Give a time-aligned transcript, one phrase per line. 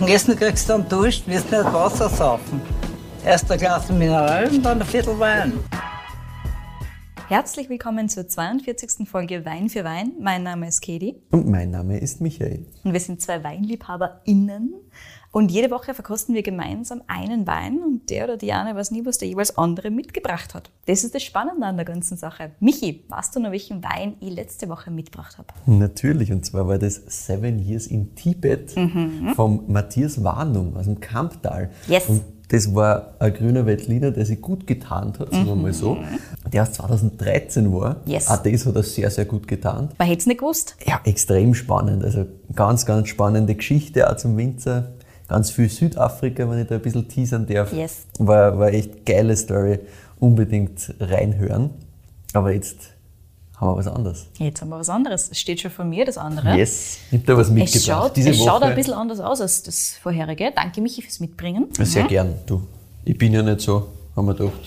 [0.00, 2.60] Und Essen kriegst du dann Dusch, wirst nicht Wasser saufen.
[3.24, 5.54] Erst ein Glas Mineral und dann ein Viertel Wein.
[7.26, 9.08] Herzlich willkommen zur 42.
[9.08, 10.12] Folge Wein für Wein.
[10.20, 11.20] Mein Name ist Katie.
[11.32, 12.64] Und mein Name ist Michael.
[12.84, 14.72] Und wir sind zwei WeinliebhaberInnen.
[15.30, 19.04] Und jede Woche verkosten wir gemeinsam einen Wein und der oder die eine weiß nie,
[19.04, 20.70] was der jeweils andere mitgebracht hat.
[20.86, 22.52] Das ist das Spannende an der ganzen Sache.
[22.60, 25.48] Michi, weißt du noch, welchen Wein ich letzte Woche mitgebracht habe?
[25.66, 29.32] Natürlich, und zwar war das Seven Years in Tibet Mhm.
[29.36, 31.70] vom Matthias Warnung aus dem Kamptal.
[31.88, 32.08] Yes.
[32.08, 35.98] Und das war ein grüner Veltliner, der sich gut getarnt hat, sagen wir mal so.
[36.50, 37.96] Der aus 2013 war.
[38.06, 38.10] Mhm.
[38.12, 38.28] Yes.
[38.28, 39.94] Auch das hat er sehr, sehr gut getarnt.
[39.98, 40.74] Man hätte es nicht gewusst.
[40.86, 42.02] Ja, extrem spannend.
[42.02, 42.24] Also
[42.54, 44.92] ganz, ganz spannende Geschichte auch zum Winzer.
[45.28, 47.72] Ganz viel Südafrika, wenn ich da ein bisschen teasern darf.
[47.72, 48.06] Yes.
[48.18, 49.78] War, war echt geile Story.
[50.18, 51.70] Unbedingt reinhören.
[52.32, 52.78] Aber jetzt
[53.56, 54.26] haben wir was anderes.
[54.38, 55.28] Jetzt haben wir was anderes.
[55.30, 56.56] Es steht schon von mir, das andere.
[56.56, 57.84] Yes, ich habe da was Es mitgebracht.
[57.84, 58.48] schaut, Diese es Woche.
[58.48, 60.50] schaut ein bisschen anders aus als das vorherige.
[60.54, 61.68] Danke, Michi, fürs Mitbringen.
[61.78, 62.62] Sehr gern, du.
[63.04, 64.60] Ich bin ja nicht so, haben wir gedacht,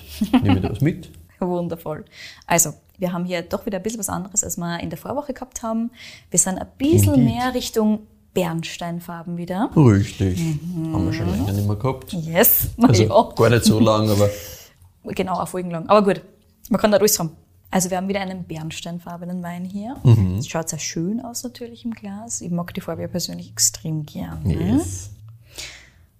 [0.43, 1.09] nehme ich da was mit.
[1.39, 2.05] Wundervoll.
[2.45, 5.33] Also, wir haben hier doch wieder ein bisschen was anderes, als wir in der Vorwoche
[5.33, 5.91] gehabt haben.
[6.30, 7.36] Wir sind ein bisschen Indeed.
[7.36, 7.99] mehr Richtung
[8.33, 9.69] Bernsteinfarben wieder.
[9.75, 10.39] Richtig.
[10.39, 12.13] Haben wir schon länger nicht mehr gehabt.
[12.13, 12.69] Yes.
[12.81, 13.29] Also ja.
[13.35, 14.29] gar nicht so lang, aber
[15.03, 15.87] Genau, eine Folgen lang.
[15.89, 16.21] Aber gut,
[16.69, 17.31] man kann da alles haben.
[17.71, 19.95] Also wir haben wieder einen bernsteinfarbenen Wein hier.
[20.03, 20.43] Mhm.
[20.43, 22.41] Schaut sehr schön aus natürlich im Glas.
[22.41, 24.47] Ich mag die Farbe ja persönlich extrem gern.
[24.49, 25.11] yes.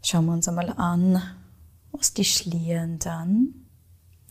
[0.02, 1.22] Schauen wir uns einmal an,
[1.92, 3.54] was die schlieren dann.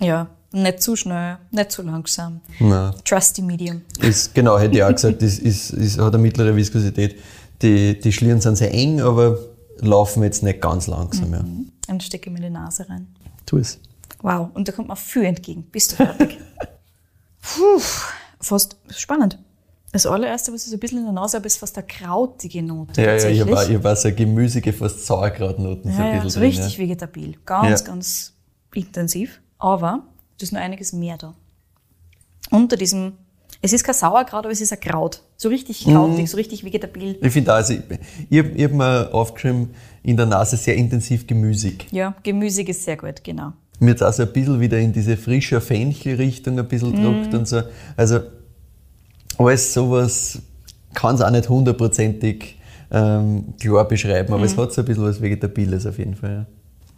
[0.01, 2.41] Ja, nicht zu schnell, nicht zu langsam.
[2.59, 2.95] Nein.
[3.05, 3.83] Trusty Medium.
[4.01, 7.21] Ist, genau, hätte ich auch gesagt, das ist, ist, hat eine mittlere Viskosität.
[7.63, 9.39] Die, die Schlieren sind sehr eng, aber
[9.79, 11.33] laufen jetzt nicht ganz langsam.
[11.33, 11.45] Ja.
[11.93, 13.09] Und stecke mir in die Nase rein.
[13.47, 13.79] Tu es.
[14.23, 15.65] Wow, und da kommt man viel entgegen.
[15.65, 16.39] Bist du fertig?
[17.43, 17.81] Puh,
[18.41, 19.39] fast spannend.
[19.93, 22.63] Das allererste, was ich so ein bisschen in der Nase habe, ist fast eine krautige
[22.63, 23.01] Note.
[23.03, 26.17] Ja, ja, ich habe auch, ich hab auch so gemüsige, fast Sauerkrautnoten so ja, ein
[26.17, 26.49] ja, bisschen so drin.
[26.51, 27.35] richtig vegetabil.
[27.45, 27.87] Ganz, Ja.
[27.87, 28.35] ganz
[28.73, 29.41] intensiv.
[29.59, 30.05] Aber
[30.39, 31.35] da ist noch einiges mehr da.
[32.51, 33.15] Unter diesem,
[33.63, 35.23] es ist kein Sauerkraut, aber es ist ein Kraut.
[35.37, 35.93] So richtig Mhm.
[35.93, 37.19] krautig, so richtig vegetabil.
[37.21, 37.81] Ich finde auch, also ich,
[38.31, 39.71] ich habe ich hab mir aufgeschrieben,
[40.03, 41.87] in der Nase sehr intensiv gemüsig.
[41.91, 43.53] Ja, gemüsig ist sehr gut, genau.
[43.79, 47.03] Mir jetzt auch so ein bisschen wieder in diese frische Fenchel-Richtung ein bisschen Mhm.
[47.03, 47.63] druckt und so.
[47.97, 48.21] Also
[49.39, 50.39] alles sowas
[50.95, 52.57] kann es auch nicht hundertprozentig
[52.93, 54.35] ähm, klar beschreiben, Mhm.
[54.35, 56.47] aber es hat so ein bisschen was Vegetabiles auf jeden Fall.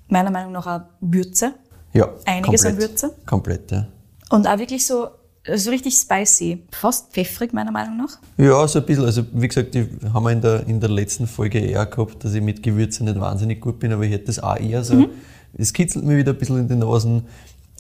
[0.09, 1.53] Meiner Meinung nach auch Würze.
[1.93, 2.91] Ja, Einiges an komplett.
[2.91, 3.11] Würze?
[3.27, 3.87] Komplett, ja.
[4.31, 5.09] Und auch wirklich so,
[5.47, 6.63] so richtig spicy.
[6.71, 8.19] Fast pfeffrig, meiner Meinung nach.
[8.37, 9.05] Ja, so ein bisschen.
[9.05, 12.35] Also, wie gesagt, die haben wir in der, in der letzten Folge eher gehabt, dass
[12.35, 15.09] ich mit Gewürzen nicht wahnsinnig gut bin, aber ich hätte das auch eher so.
[15.55, 17.25] Es kitzelt mir wieder ein bisschen in die Nasen.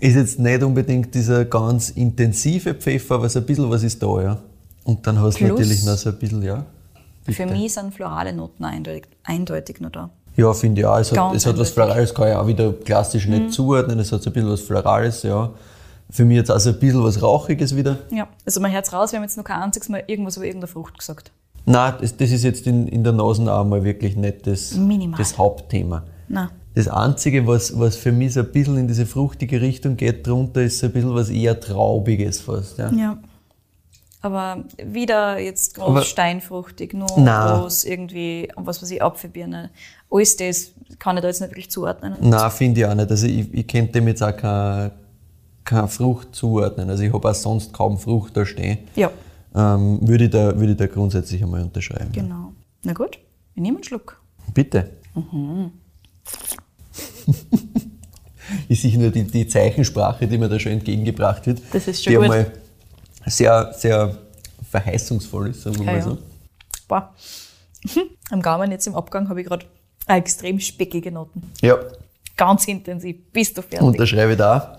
[0.00, 4.20] Ist jetzt nicht unbedingt dieser ganz intensive Pfeffer, aber so ein bisschen was ist da,
[4.20, 4.38] ja.
[4.84, 6.66] Und dann hast du natürlich noch so ein bisschen, ja.
[7.30, 10.10] Für mich sind florale Noten eindeutig, eindeutig noch da.
[10.36, 10.98] Ja, finde ich auch.
[10.98, 11.70] Es hat, es hat was.
[11.70, 13.98] Florales, kann ich auch wieder klassisch nicht zuordnen.
[14.00, 15.50] Es hat so ein bisschen was Florales, ja.
[16.12, 17.96] Für mich jetzt auch so ein bisschen was Rauchiges wieder.
[18.10, 20.68] Ja, also mein Herz raus, wir haben jetzt noch kein einziges Mal irgendwas über irgendeine
[20.68, 21.32] Frucht gesagt.
[21.64, 25.16] Nein, das, das ist jetzt in, in der Nase auch mal wirklich nicht das, Minimal.
[25.18, 26.04] das Hauptthema.
[26.28, 30.26] Na, Das Einzige, was, was für mich so ein bisschen in diese fruchtige Richtung geht,
[30.26, 32.78] drunter ist so ein bisschen was eher Traubiges fast.
[32.78, 32.92] Ja.
[32.92, 33.18] ja.
[34.20, 37.58] Aber wieder jetzt groß Aber- steinfruchtig, nur Na.
[37.60, 39.70] groß irgendwie, was weiß ich, Apfelbirne.
[40.10, 42.14] Alles das kann ich da jetzt nicht wirklich zuordnen.
[42.20, 43.10] Nein, finde ich auch nicht.
[43.10, 44.92] Also ich, ich könnte dem jetzt auch keine,
[45.64, 46.90] keine Frucht zuordnen.
[46.90, 48.78] Also ich habe auch sonst kaum Frucht da stehen.
[48.96, 49.10] Ja,
[49.54, 52.10] Ähm, würde, ich da, würde ich da grundsätzlich einmal unterschreiben.
[52.12, 52.52] genau.
[52.84, 53.18] Na gut,
[53.54, 54.20] wir nehmen einen Schluck.
[54.54, 54.90] Bitte.
[58.68, 61.60] ist sicher nur die, die Zeichensprache, die mir da schon entgegengebracht wird.
[61.72, 62.24] Das ist schon die gut.
[62.24, 62.52] einmal
[63.26, 64.16] sehr, sehr
[64.70, 66.02] verheißungsvoll ist, sagen wir Ja, mal ja.
[66.04, 66.18] so.
[66.88, 67.14] Boah.
[68.30, 69.66] Am Gaumen jetzt im Abgang habe ich gerade
[70.06, 71.42] extrem speckige Noten.
[71.60, 71.76] Ja,
[72.36, 73.16] Ganz intensiv.
[73.32, 73.82] Bist du fertig?
[73.82, 74.78] unterschreibe da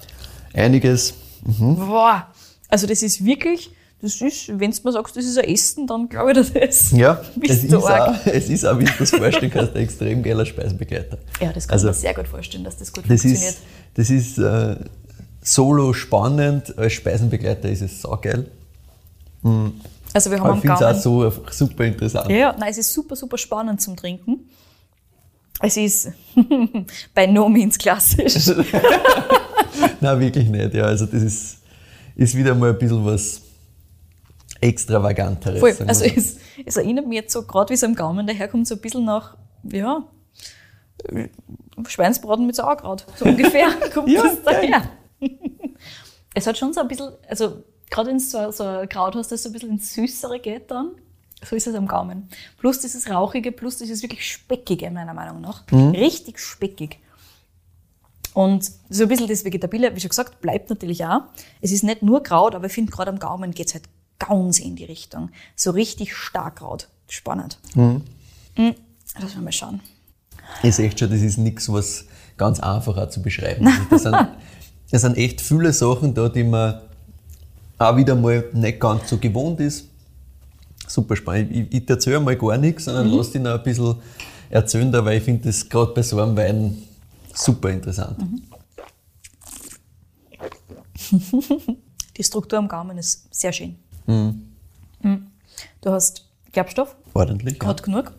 [0.54, 1.14] einiges.
[1.44, 2.28] Boah.
[2.70, 3.70] Also das ist wirklich,
[4.02, 6.92] das ist, wenn du mir sagst, das ist ein Essen, dann glaube ich dir das.
[6.92, 10.46] Ja, es ist, auch, es ist auch, wie du das vorstellen kannst, ein extrem geiler
[10.46, 11.18] Speisenbegleiter.
[11.40, 13.54] Ja, das kann Also, ich mir sehr gut vorstellen, dass das gut Das funktioniert.
[13.54, 13.60] ist,
[13.96, 14.76] das ist äh,
[15.42, 18.50] solo spannend, als Speisenbegleiter ist es saugeil.
[20.14, 22.30] Also wir haben Aber ich finde es auch so super interessant.
[22.30, 24.50] Ja, ja, nein, es ist super, super spannend zum Trinken.
[25.60, 26.10] Es ist
[27.14, 28.36] bei no means klassisch.
[30.04, 30.74] Nein, wirklich nicht.
[30.74, 31.60] Ja, also das ist,
[32.16, 33.42] ist wieder mal ein bisschen was
[34.60, 35.60] Extravaganteres.
[35.60, 35.76] Voll.
[35.88, 36.12] Also so.
[36.16, 39.06] es, es erinnert mich jetzt so, gerade wie es am Gaumen daherkommt, so ein bisschen
[39.06, 40.06] nach, ja,
[41.88, 43.06] Schweinsbraten mit Sauerkraut.
[43.16, 44.84] So ungefähr kommt Ja, das daher.
[46.34, 49.32] es hat schon so ein bisschen, also gerade wenn du so, so ein Kraut hast,
[49.32, 50.92] das so ein bisschen ins Süßere geht dann.
[51.44, 52.30] So ist es am Gaumen.
[52.58, 55.66] Plus dieses Rauchige, plus dieses wirklich Speckige, meiner Meinung nach.
[55.72, 57.00] Richtig speckig.
[58.34, 61.22] Und so ein bisschen das Vegetabile, wie schon gesagt, bleibt natürlich auch.
[61.62, 63.84] Es ist nicht nur Kraut, aber ich finde, gerade am Gaumen geht's halt
[64.20, 65.30] ganz in die Richtung.
[65.56, 66.88] So richtig stark Kraut.
[67.08, 67.60] Spannend.
[67.76, 68.02] Mhm.
[69.20, 69.82] Lass mal schauen.
[70.64, 72.06] Ich sehe echt schon, das ist nichts, was
[72.38, 73.80] ganz einfach auch zu beschreiben ist.
[73.92, 74.16] Das sind,
[74.92, 76.82] das sind echt viele Sachen da, die man
[77.78, 79.86] auch wieder mal nicht ganz so gewohnt ist.
[80.88, 81.52] Super spannend.
[81.52, 83.18] Ich, ich erzähle mal gar nichts, sondern Mhm.
[83.18, 83.96] lass dich noch ein bisschen
[84.50, 86.78] erzählen, weil ich finde das gerade bei so einem Wein
[87.34, 88.18] super interessant.
[88.20, 88.44] Mhm.
[92.18, 93.78] Die Struktur am Gaumen ist sehr schön.
[94.06, 94.54] Mhm.
[95.82, 97.54] Du hast Gerbstoff, Ordentlich.
[97.56, 97.60] Ja.
[97.60, 98.12] gerade genug,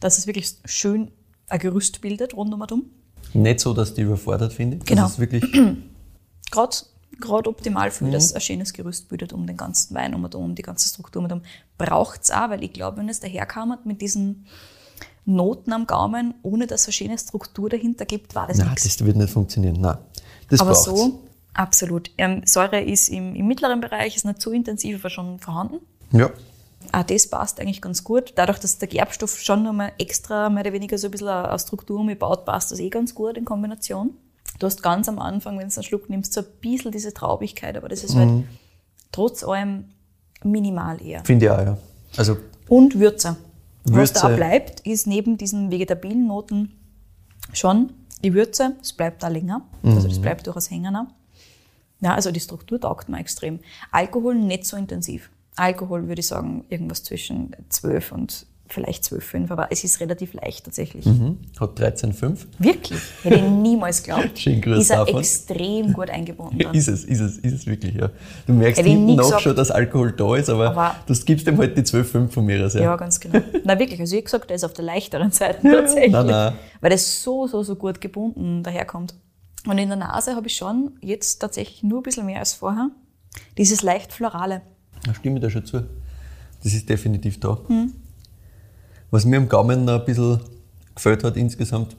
[0.00, 1.10] dass es wirklich schön
[1.48, 2.90] ein Gerüst bildet rund um und um.
[3.34, 4.78] Nicht so, dass die überfordert finde.
[4.78, 5.02] Genau.
[5.02, 5.44] Das ist wirklich,
[6.50, 6.76] Gerade
[7.20, 10.54] gerade optimal für das ein schönes Gerüst bildet um den ganzen Wein um und um,
[10.54, 11.42] die ganze Struktur um und.
[11.78, 14.46] Braucht es auch, weil ich glaube, wenn es daherkommt mit diesen
[15.26, 18.84] Noten am Gaumen, ohne dass es eine schöne Struktur dahinter gibt, war das nein, nichts.
[18.84, 19.80] das wird nicht funktionieren.
[19.80, 19.98] Nein.
[20.48, 20.84] Das Aber braucht's.
[20.84, 21.20] so,
[21.52, 22.10] absolut.
[22.16, 25.80] Ähm, Säure ist im, im mittleren Bereich, ist nicht so intensiv, aber schon vorhanden.
[26.12, 26.30] Ja.
[26.92, 28.32] Auch das passt eigentlich ganz gut.
[28.36, 31.98] Dadurch, dass der Gerbstoff schon nochmal extra mehr oder weniger so ein bisschen eine Struktur
[31.98, 34.10] umgebaut, passt das eh ganz gut in Kombination.
[34.60, 37.76] Du hast ganz am Anfang, wenn du einen Schluck nimmst, so ein bisschen diese Traubigkeit,
[37.76, 38.44] aber das ist halt
[39.12, 39.86] trotz allem
[40.44, 41.24] minimal eher.
[41.24, 41.76] Finde ich auch, ja.
[42.16, 42.36] Also,
[42.68, 43.36] Und Würze.
[43.90, 44.36] Was da Würze.
[44.36, 46.72] bleibt, ist neben diesen vegetabilen Noten
[47.52, 47.92] schon
[48.22, 48.76] die Würze.
[48.80, 49.62] Es bleibt da länger.
[49.82, 50.96] Also das bleibt durchaus hängen.
[50.96, 51.06] auch.
[52.00, 53.60] Ja, also die Struktur taugt mir extrem.
[53.90, 55.30] Alkohol nicht so intensiv.
[55.56, 60.64] Alkohol würde ich sagen, irgendwas zwischen 12 und vielleicht 12,5, aber es ist relativ leicht
[60.64, 61.04] tatsächlich.
[61.06, 61.38] mhm.
[61.58, 62.46] hat 13,5.
[62.58, 64.30] Wirklich, hätte ich niemals geglaubt.
[64.38, 65.20] Schön grüß ist er davon.
[65.20, 66.58] extrem gut eingebunden.
[66.58, 66.74] dann.
[66.74, 68.10] Ist es, ist es, ist es wirklich, ja.
[68.46, 71.58] Du merkst Hätte hinten noch schon, dass Alkohol da ist, aber, Aber- du gibst ihm
[71.58, 72.74] halt die 12,5 von mir aus.
[72.74, 72.80] Ja.
[72.82, 73.40] Ja, ganz genau.
[73.64, 76.12] Na wirklich, also ich gesagt, der ist auf der leichteren Seite tatsächlich.
[76.12, 76.52] Nein, nein.
[76.80, 79.14] Weil das so, so, so gut gebunden daherkommt.
[79.66, 82.90] Und in der Nase habe ich schon jetzt tatsächlich nur ein bisschen mehr als vorher.
[83.58, 84.62] Dieses leicht Florale.
[85.04, 85.82] Da stimme ich da schon zu.
[86.62, 87.58] Das ist definitiv da.
[87.66, 87.92] Hm.
[89.16, 90.38] Was mir am Gaumen noch ein bisschen
[90.94, 91.96] gefällt hat insgesamt,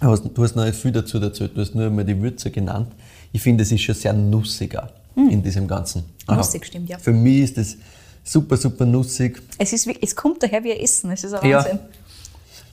[0.00, 2.88] du hast, noch nicht viel dazu erzählt, du hast nur einmal die Würze genannt.
[3.32, 6.04] Ich finde, es ist schon sehr nussiger in diesem Ganzen.
[6.26, 6.36] Aha.
[6.38, 6.96] Nussig, stimmt, ja.
[6.96, 7.76] Für mich ist das
[8.24, 9.42] super, super nussig.
[9.58, 11.10] Es, ist, es kommt daher wie ein Essen.
[11.10, 11.58] Es ist ein Ja.
[11.58, 11.80] Wahnsinn.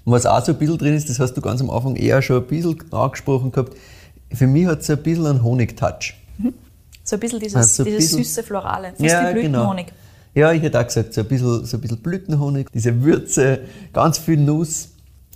[0.06, 2.22] Und was auch so ein bisschen drin ist, das hast du ganz am Anfang eher
[2.22, 3.76] schon ein bisschen angesprochen gehabt,
[4.32, 6.14] für mich hat es ein bisschen einen Honigtouch.
[7.04, 8.94] So ein bisschen dieses, Also dieses bisschen- süße Florale.
[8.98, 9.88] Fast wie Blütenhonig.
[10.36, 13.62] Ja, ich hätte auch gesagt, so ein bisschen, so ein bisschen Blütenhonig, diese Würze,
[13.94, 14.90] ganz viel Nuss.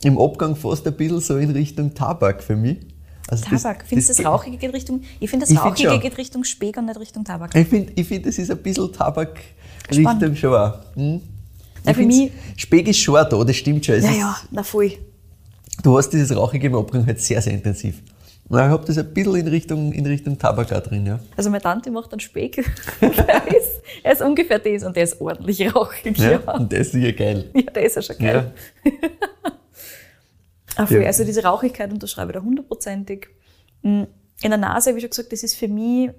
[0.03, 2.77] Im Abgang fast ein bisschen so in Richtung Tabak für mich.
[3.27, 3.85] Also das- Tabak.
[3.87, 5.99] Findest du das, Rauchige geht Richtung, ich finde das Ich find Rauchige schon.
[6.01, 7.55] geht Richtung Speck und nicht Richtung Tabak.
[7.55, 10.37] Ich finde, ich find, das ist ein bisschen Tabak-Richtung Spannend.
[10.37, 10.73] schon auch.
[10.95, 11.21] Hm?
[11.85, 13.95] Ich für mich- Speck ist schon da, das stimmt schon.
[13.95, 14.91] Es Ja, ja, na voll.
[15.81, 18.01] Du hast dieses Rauchige im Abgang halt sehr, sehr intensiv.
[18.49, 21.19] Und ich habe das ein bisschen in Richtung, in Richtung Tabak drin, ja.
[21.37, 22.57] Also meine Tante macht einen Speck.
[23.01, 26.17] er, ist, er ist ungefähr das und der ist ordentlich rauchig.
[26.17, 26.31] ja.
[26.33, 27.49] Ja, Und das ist sicher geil.
[27.53, 28.53] ja der ist ja schon geil.
[28.85, 28.91] Ja.
[30.87, 31.01] Voll.
[31.01, 31.07] Ja.
[31.07, 33.27] Also diese Rauchigkeit unterschreibe ich da hundertprozentig.
[33.83, 34.03] Mm,
[34.41, 36.09] In der Nase, wie schon gesagt, das ist für mich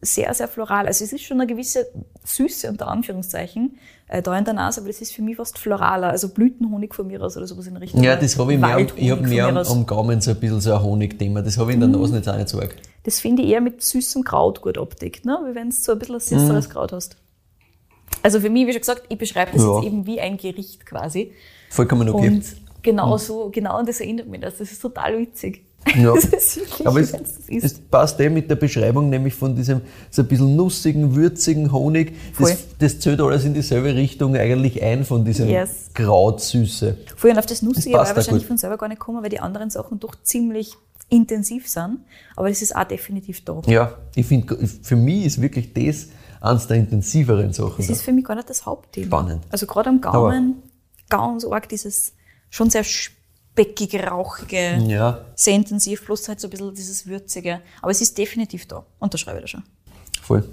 [0.00, 0.86] sehr, sehr floral.
[0.86, 1.86] Also es ist schon eine gewisse
[2.24, 6.10] Süße unter Anführungszeichen äh, da in der Nase, aber das ist für mich fast floraler.
[6.10, 8.02] Also Blütenhonig von mir aus oder sowas in Richtung.
[8.04, 10.72] Ja, das habe ich mehr, ich von mehr am, am Gaumen so ein bisschen so
[10.72, 11.42] ein Honigthema.
[11.42, 11.92] Das habe ich in Mhm.
[11.92, 12.76] der Nase jetzt auch nicht so arg.
[13.02, 15.38] Das finde ich eher mit süßem Kraut gut abdeckt, ne?
[15.48, 17.16] wie wenn du so ein bisschen ein süßeres Kraut hast.
[18.22, 19.76] Also für mich, wie schon gesagt, ich beschreibe das Ja.
[19.76, 21.32] jetzt eben wie ein Gericht quasi.
[21.70, 22.28] Vollkommen okay.
[22.28, 22.44] Und
[22.82, 24.58] genau so, genau an das erinnert mich das.
[24.58, 25.64] Das ist total witzig.
[25.96, 26.12] Ja.
[26.14, 27.12] Das ist wirklich, Aber es,
[27.48, 29.80] es passt eh mit der Beschreibung, nämlich von diesem
[30.10, 32.14] so ein bisschen nussigen, würzigen Honig.
[32.34, 32.50] Voll.
[32.50, 35.90] Das, das zählt alles in dieselbe Richtung eigentlich ein von diesem Yes.
[35.94, 36.96] Krautsüße.
[37.16, 38.48] Vorhin auf das Nussige war wahrscheinlich gut.
[38.48, 40.74] von selber gar nicht gekommen, weil die anderen Sachen doch ziemlich
[41.08, 42.00] intensiv sind.
[42.36, 43.62] Aber das ist auch definitiv da.
[43.66, 46.08] Ja, ich finde, für mich ist wirklich das
[46.40, 47.76] eines der intensiveren Sachen.
[47.78, 47.92] Das da.
[47.92, 49.06] ist für mich gar nicht das Hauptthema.
[49.06, 49.44] Spannend.
[49.50, 50.62] Also gerade am Gaumen,
[51.08, 52.12] ganz arg dieses
[52.50, 52.84] schon sehr
[53.58, 57.60] speckige, rauchige, Ja, sehr intensiv, plus halt so ein bisschen dieses Würzige.
[57.82, 58.84] Aber es ist definitiv da.
[58.98, 59.62] Unterschreibe ich da schon.
[60.22, 60.48] voll.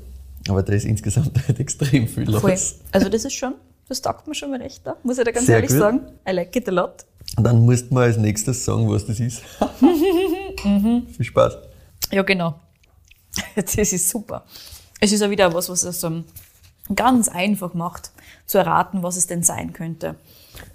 [0.47, 2.41] Aber da ist insgesamt halt extrem viel los.
[2.41, 2.57] Voll.
[2.91, 3.55] Also das ist schon,
[3.89, 5.79] das taugt mir schon mal recht da, muss ich da ganz Sehr ehrlich gut.
[5.79, 5.99] sagen.
[6.27, 7.05] I like it a lot.
[7.37, 9.41] Dann musst du mal als nächstes sagen, was das ist.
[10.63, 11.05] Mhm.
[11.15, 11.57] Viel Spaß.
[12.11, 12.55] Ja, genau.
[13.55, 14.45] Das ist super.
[14.99, 16.23] Es ist ja wieder was, was es ähm,
[16.95, 18.11] ganz einfach macht,
[18.47, 20.15] zu erraten, was es denn sein könnte.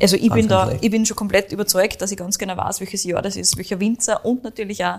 [0.00, 3.04] Also ich bin da, ich bin schon komplett überzeugt, dass ich ganz genau weiß, welches
[3.04, 4.98] Jahr das ist, welcher Winzer und natürlich auch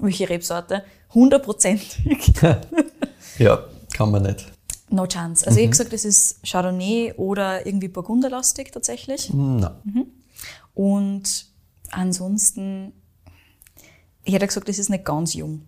[0.00, 0.84] welche Rebsorte.
[1.14, 2.32] Hundertprozentig.
[3.38, 4.46] Ja, kann man nicht.
[4.90, 5.44] No chance.
[5.44, 9.30] Also ich habe gesagt, das ist Chardonnay oder irgendwie Burgunderlastig tatsächlich.
[9.32, 9.80] Na,
[10.74, 11.46] Und
[11.90, 12.92] ansonsten,
[14.24, 15.62] ich hätte gesagt, das ist nicht ganz jung.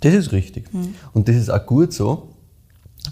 [0.00, 0.68] das ist richtig.
[1.12, 2.30] Und das ist auch gut so,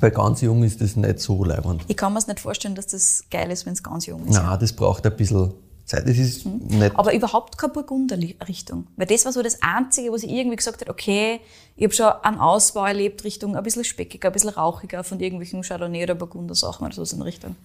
[0.02, 1.82] weil ganz jung ist das nicht so leibend.
[1.88, 4.34] Ich kann mir es nicht vorstellen, dass das geil ist, wenn es ganz jung ist.
[4.34, 5.52] Na, das braucht ein bisschen
[5.84, 6.08] Zeit.
[6.08, 6.96] Das ist nicht.
[6.96, 8.86] Aber überhaupt keine Burgunder-Richtung.
[8.96, 11.40] Weil das war so das Einzige, was ich irgendwie gesagt habe, okay,
[11.76, 15.62] ich habe schon einen Ausbau erlebt, Richtung ein bisschen speckiger, ein bisschen rauchiger von irgendwelchen
[15.62, 17.56] Chardonnay- oder Burgunder-Sachen oder so in Richtung.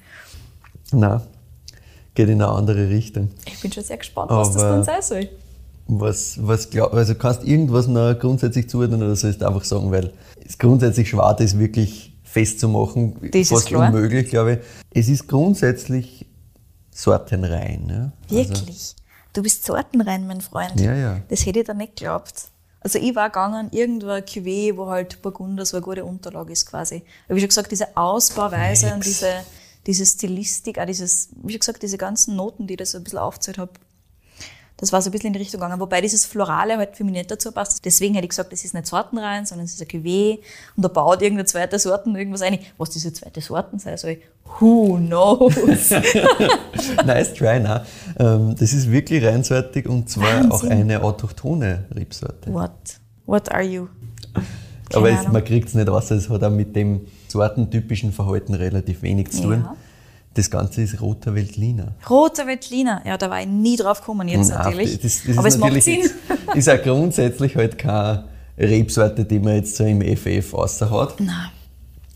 [0.91, 1.21] Na,
[2.15, 3.29] geht in eine andere Richtung.
[3.45, 5.29] Ich bin schon sehr gespannt, was das Aber- dann sein soll.
[5.91, 9.89] Was, was glaub, also kannst du irgendwas noch grundsätzlich zuordnen oder sollst du einfach sagen,
[9.91, 10.13] weil
[10.45, 14.59] es grundsätzlich schwer ist, wirklich festzumachen, Das ist fast unmöglich, glaube ich.
[14.91, 16.25] Es ist grundsätzlich
[16.91, 18.11] sortenrein.
[18.29, 18.37] Ja?
[18.37, 18.95] Wirklich?
[19.33, 20.71] du bist sortenrein, mein Freund.
[20.71, 21.21] Also Ja, ja.
[21.29, 22.49] Das hätte ich da nicht geglaubt.
[22.81, 26.65] Also ich war gegangen, irgendwo ein Cuvée, wo halt Burgunder so eine gute Unterlage ist
[26.65, 27.03] quasi.
[27.27, 29.43] Aber wie schon gesagt, diese Ausbauweise und diese,
[29.85, 33.03] diese Stilistik, auch dieses, wie schon gesagt, diese ganzen Noten, die ich da so ein
[33.03, 33.73] bisschen aufgezählt habe,
[34.79, 35.79] das war so ein bisschen in die Richtung gegangen.
[35.79, 37.83] Wobei dieses Florale halt für mich nicht dazu passt.
[37.83, 40.39] Deswegen hätte ich gesagt, das ist nicht Sortenrein, sondern es ist ein Cuvée.
[40.75, 42.59] Und da baut irgendeine zweite Sorten irgendwas ein.
[42.77, 44.17] Was diese zweite Sorten sein soll,
[44.59, 45.89] who knows?
[47.05, 47.81] nice try, nein.
[48.17, 50.51] Ähm, das ist wirklich reinsortig und zwar Wahnsinn.
[50.51, 52.53] auch eine autochthone Rebsorte.
[52.53, 52.71] What?
[53.25, 53.87] What are you?
[54.93, 55.33] Aber Keine es, Ahnung.
[55.33, 59.43] man kriegt es nicht raus, es hat auch mit dem sortentypischen Verhalten relativ wenig zu
[59.43, 59.63] tun.
[59.65, 59.75] Ja.
[60.39, 61.95] Das Ganze ist roter Veltliner.
[62.09, 63.01] Roter Veltliner.
[63.05, 64.97] Ja, da war ich nie drauf gekommen jetzt Nein, natürlich.
[65.01, 65.99] Das, das Aber es macht Sinn.
[66.01, 66.15] jetzt-
[66.55, 68.23] Ist auch grundsätzlich halt keine
[68.57, 71.19] Rebsorte, die man jetzt so im FF raushaut.
[71.19, 71.49] Nein.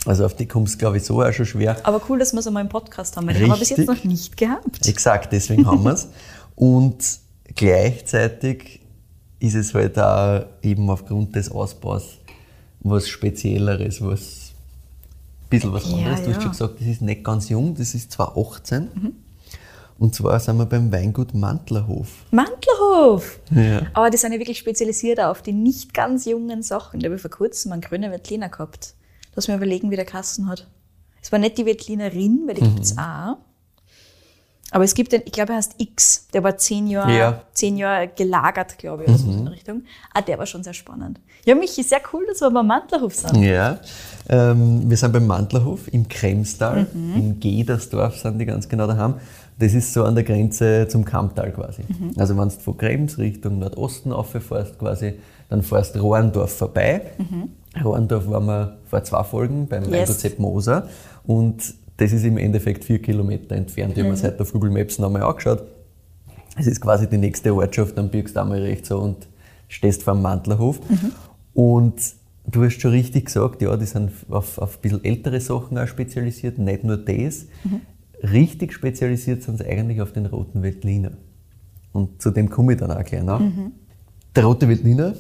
[0.06, 1.76] Also auf die kommst du, glaube ich, so auch schon schwer.
[1.84, 3.80] Aber cool, dass wir es einmal im Podcast haben, weil den haben wir bis jetzt
[3.80, 3.98] Richtig.
[3.98, 4.88] noch nicht gehabt.
[4.88, 6.08] Exakt, deswegen haben wir es.
[6.56, 6.98] Und
[7.56, 8.80] gleichzeitig
[9.40, 12.20] ist es halt auch eben aufgrund des Ausbaus
[12.82, 14.43] was Spezielleres, was
[15.60, 16.22] bisschen was Ja, anderes.
[16.24, 16.42] Du hast ja.
[16.42, 19.16] schon gesagt, das ist nicht ganz jung, das ist 2018.
[20.00, 22.10] Und zwar sind wir beim Weingut Mantlerhof.
[22.32, 23.40] Mantlerhof!
[23.52, 23.84] Ja.
[23.94, 27.00] Aber die sind ja wirklich spezialisiert auf die nicht ganz jungen Sachen.
[27.00, 28.96] Da habe ich vor kurzem einen grünen Veltliner gehabt.
[29.36, 30.68] Lass mir überlegen, wie der Kassen hat.
[31.22, 32.76] Es war nicht die Veltlinerin, weil die Mhm.
[32.76, 33.38] gibt's auch.
[34.74, 36.28] Aber es gibt den, ich glaube, er heißt X.
[36.34, 37.32] Der war zehn Jahre, Ja.
[37.32, 37.36] Mhm.
[37.54, 39.84] zehn Jahre gelagert, glaube ich, so in Richtung.
[40.14, 41.20] Ah, der war schon sehr spannend.
[41.46, 43.36] Ja, Michi, sehr cool, dass wir beim Mantlerhof sind.
[43.44, 43.80] Ja,
[44.30, 49.16] ähm, wir sind beim Mantlerhof im Kremstal, in Gedersdorf sind die ganz genau daheim.
[49.60, 51.84] Das ist so an der Grenze zum Kamptal quasi.
[52.18, 57.12] Also wenn du von Krems Richtung Nordosten auffährst quasi, dann fährst Rohrendorf vorbei.
[57.84, 60.20] Rohrendorf waren wir vor zwei Folgen beim Yes.
[60.22, 60.88] Sepp Moser
[61.26, 63.94] und das ist im Endeffekt vier Kilometer entfernt.
[63.94, 65.64] Ich habe mir das heute auf Google Maps nochmal angeschaut.
[66.58, 69.28] Es ist quasi die nächste Ortschaft, dann biegst du einmal rechts so und
[69.70, 70.82] stehst vor dem Mantlerhof.
[71.54, 71.96] Und
[72.46, 75.88] du hast schon richtig gesagt, ja, die sind auf, auf ein bisschen ältere Sachen auch
[75.88, 77.46] spezialisiert, nicht nur das.
[78.22, 81.12] Richtig spezialisiert sind sie eigentlich auf den roten Veltliner.
[81.94, 83.40] Und zu dem komme ich dann auch gleich nach.
[84.36, 85.14] Der rote Veltliner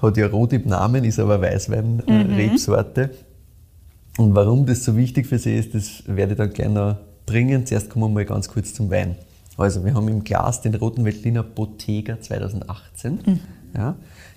[0.00, 3.10] hat ja rot im Namen, ist aber Weißwein-Rebsorte.
[4.18, 7.64] Und warum das so wichtig für sie ist, das werde ich dann gleich noch bringen.
[7.64, 9.14] Zuerst kommen wir mal ganz kurz zum Wein.
[9.56, 13.40] Also wir haben im Glas den roten Veltliner Bottega 2018.
[13.76, 13.94] Ja,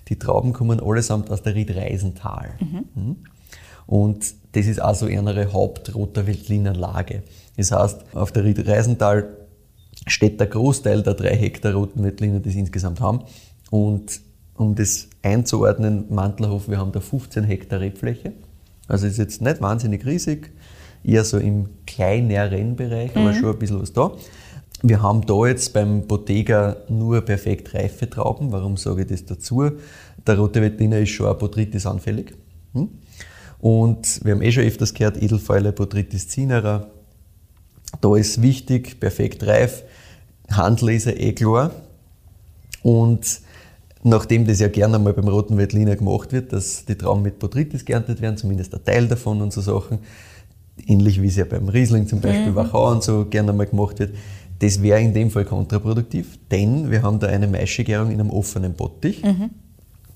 [0.08, 2.50] die Trauben kommen allesamt aus der Ried Reisental.
[2.60, 3.16] Mhm.
[3.86, 7.24] Und das ist also eine Hauptroter Veltliner Lage.
[7.56, 9.36] Das heißt, auf der Ried Reisental
[10.06, 13.22] steht der Großteil der drei Hektar roten Veltliner, die sie insgesamt haben.
[13.70, 14.20] Und
[14.54, 18.32] um das einzuordnen, Mantlerhof, wir haben da 15 Hektar Rebfläche.
[18.88, 20.50] Also ist jetzt nicht wahnsinnig riesig,
[21.04, 24.12] eher so im kleineren Bereich, aber schon ein bisschen was da.
[24.82, 28.50] Wir haben da jetzt beim Bottega nur perfekt reife Trauben.
[28.50, 29.70] Warum sage ich das dazu?
[30.26, 32.34] Der rote Veltliner ist schon Botrytis anfällig.
[32.72, 32.88] Hm?
[33.60, 36.88] Und wir haben eh schon öfters gehört, Edelfäule, Botrytis cinerea.
[38.00, 39.84] Da ist wichtig, perfekt reif,
[40.50, 41.70] Handleser eh klar.
[42.82, 43.40] Und
[44.02, 47.84] nachdem das ja gerne mal beim roten Veltliner gemacht wird, dass die Trauben mit Botrytis
[47.84, 50.00] geerntet werden, zumindest ein Teil davon und so Sachen,
[50.86, 54.14] ähnlich wie es ja beim Riesling zum Beispiel Wachau und so gerne mal gemacht wird,
[54.58, 58.74] das wäre in dem Fall kontraproduktiv, denn wir haben da eine Maischegärung in einem offenen
[58.74, 59.22] Bottich.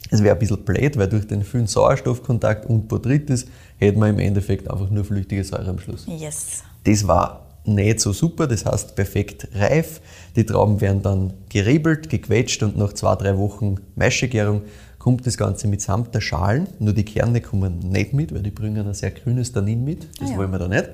[0.09, 3.47] Es wäre ein bisschen blöd, weil durch den vielen Sauerstoffkontakt und Botrytis
[3.79, 6.07] hätten wir im Endeffekt einfach nur flüchtige Säure am Schluss.
[6.07, 6.63] Yes.
[6.85, 10.01] Das war nicht so super, das heißt perfekt reif.
[10.37, 14.63] Die Trauben werden dann gerebelt, gequetscht und nach zwei, drei Wochen Maischegärung
[14.99, 16.67] kommt das Ganze mitsamt der Schalen.
[16.79, 20.09] Nur die Kerne kommen nicht mit, weil die bringen ein sehr grünes Tannin mit.
[20.19, 20.39] Das Ah ja.
[20.39, 20.89] wollen wir da nicht.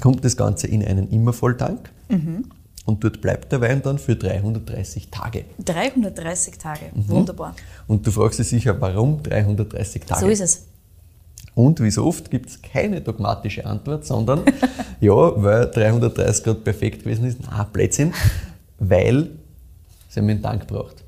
[0.00, 1.90] Kommt das Ganze in einen Immervolltank
[2.86, 5.44] und dort bleibt der Wein dann für 330 Tage.
[5.64, 6.86] 330 Tage.
[6.94, 7.08] Mhm.
[7.08, 7.54] Wunderbar.
[7.86, 10.20] Und du fragst dich sicher, warum 330 Tage?
[10.20, 10.62] So ist es.
[11.54, 14.42] Und wie so oft gibt es keine dogmatische Antwort, sondern
[15.00, 17.38] ja, weil 330 Grad perfekt gewesen ist.
[17.42, 18.12] Na, Blödsinn,
[18.78, 19.30] weil
[20.08, 21.04] sie haben einen Tank braucht.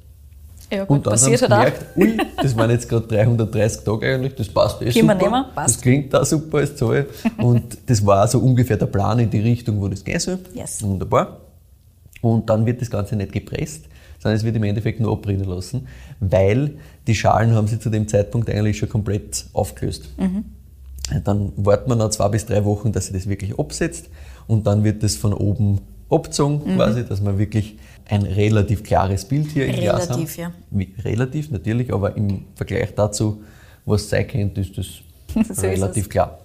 [0.71, 4.15] Ja, gut, Und dann haben sie halt gemerkt, ui, das waren jetzt gerade 330 Tage
[4.15, 5.15] eigentlich, das passt eh wir super.
[5.15, 5.77] nehmen, passt.
[5.77, 7.07] Das klingt da super als Zahl.
[7.37, 10.39] Und das war so ungefähr der Plan in die Richtung, wo das gehen soll.
[10.55, 10.83] Yes.
[10.83, 11.41] Wunderbar.
[12.23, 13.85] Und dann wird das Ganze nicht gepresst,
[14.23, 15.89] sondern es wird im Endeffekt nur abbrennen lassen,
[16.21, 16.77] weil
[17.07, 20.09] die Schalen haben sie zu dem Zeitpunkt eigentlich schon komplett aufgelöst.
[21.25, 24.09] Dann warten wir noch zwei bis drei Wochen, dass sie das wirklich absetzt
[24.47, 27.77] und dann wird das von oben abgezogen, quasi, dass wir wirklich
[28.09, 30.23] ein relativ klares Bild hier im Glas haben.
[30.23, 30.53] Relativ, ja.
[31.05, 33.43] Relativ natürlich, aber im Vergleich dazu,
[33.85, 34.87] was sein könnte, ist das
[35.35, 36.11] So ist relativ es.
[36.11, 36.39] klar.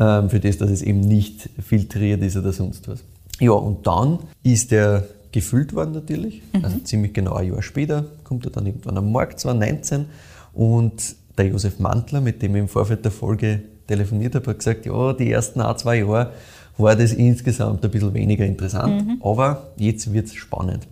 [0.00, 3.04] Ähm, für das, dass es eben nicht filtriert ist oder sonst was.
[3.38, 5.04] Ja, und dann ist der
[5.34, 6.64] gefüllt worden natürlich, Mhm.
[6.64, 10.06] also ziemlich genau ein Jahr später, kommt er dann irgendwann am Markt, 2019.
[10.52, 14.86] Und der Josef Mantler, mit dem ich im Vorfeld der Folge telefoniert habe, hat gesagt,
[14.86, 16.30] ja, die ersten ein, zwei Jahre
[16.78, 19.22] war das insgesamt ein bisschen weniger interessant, Mhm.
[19.22, 20.86] aber jetzt wird es spannend.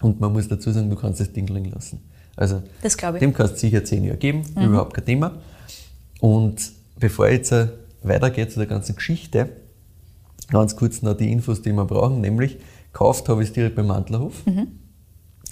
[0.00, 2.00] Und man muss dazu sagen, du kannst das Ding liegen lassen.
[2.36, 2.62] Also
[3.20, 5.32] dem kannst du sicher zehn Jahre geben, überhaupt kein Thema.
[6.20, 7.54] Und bevor ich jetzt
[8.02, 9.48] weitergehe zu der ganzen Geschichte,
[10.50, 12.56] ganz kurz noch die Infos, die wir brauchen, nämlich
[12.98, 14.42] gekauft habe ich es direkt beim Mantlerhof.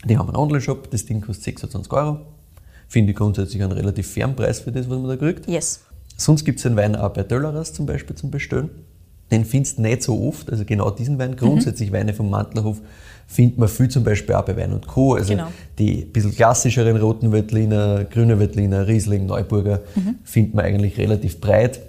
[0.04, 2.18] Die haben einen Online-Shop, das Ding kostet 26 Euro.
[2.88, 5.48] Finde ich grundsätzlich einen relativ fairen Preis für das, was man da kriegt.
[5.48, 5.80] Yes.
[6.16, 8.70] Sonst gibt es den Wein auch bei Dölleras zum Beispiel zum Bestellen.
[9.30, 11.34] Den findest du nicht so oft, also genau diesen Wein.
[11.36, 12.80] Grundsätzlich Weine vom Mantlerhof
[13.26, 15.14] findet man viel zum Beispiel auch bei Wein und Co.
[15.14, 15.48] Also Genau.
[15.78, 19.80] die bisschen klassischeren roten Veltliner, grüne Veltliner, Riesling, Neuburger
[20.22, 21.80] findet man eigentlich relativ breit.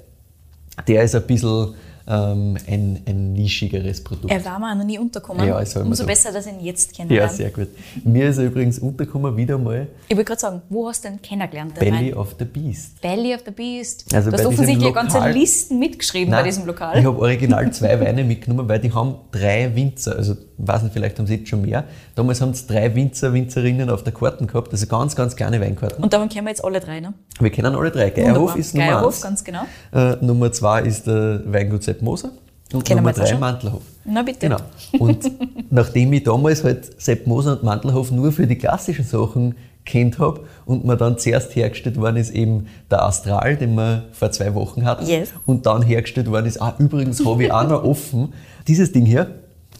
[0.87, 1.75] Der ist ein bisschen
[2.07, 4.31] ähm, ein, ein nischigeres Produkt.
[4.31, 5.47] Er war mir auch noch nie untergekommen.
[5.47, 6.05] Ja, Umso so.
[6.05, 7.33] besser, dass ich ihn jetzt ja, kennenlerne.
[7.33, 7.67] sehr gut.
[8.03, 11.21] Mir ist er übrigens untergekommen wieder mal ich wollte gerade sagen, wo hast du den
[11.21, 11.75] kennengelernt?
[11.75, 13.01] Belly of the Beast.
[13.01, 14.05] Belly of the Beast.
[14.13, 16.97] Also du bei hast offensichtlich ganze Lokal- Listen mitgeschrieben bei Nein, diesem Lokal.
[16.97, 21.19] Ich habe original zwei Weine mitgenommen, weil die haben drei Winzer, also weiß nicht, vielleicht
[21.19, 21.83] haben sie jetzt schon mehr.
[22.15, 26.03] Damals haben es drei Winzer, Winzerinnen auf der Karten gehabt, also ganz, ganz kleine Weinkarten.
[26.03, 27.13] Und darum kennen wir jetzt alle drei, ne?
[27.39, 28.09] Wir kennen alle drei.
[28.09, 28.57] Geierhof Wunderbar.
[28.57, 29.21] ist Nummer Geierhof, eins.
[29.21, 29.61] ganz genau.
[29.93, 32.31] Äh, Nummer zwei ist der Weingut Sepp Moser.
[32.73, 33.39] Und Kennen Nummer wir jetzt auch drei schon?
[33.39, 33.81] Mantlerhof.
[34.05, 34.39] Na bitte.
[34.39, 34.57] Genau.
[34.99, 35.31] Und
[35.69, 39.55] nachdem ich damals halt Sepp Moser und Mantlerhof nur für die klassischen Sachen
[39.85, 44.31] kennt habe und mir dann zuerst hergestellt worden ist eben der Astral, den wir vor
[44.31, 45.05] zwei Wochen hatten.
[45.07, 45.29] Yes.
[45.45, 48.33] Und dann hergestellt worden ist, ah, übrigens habe ich auch noch offen.
[48.67, 49.35] Dieses Ding hier,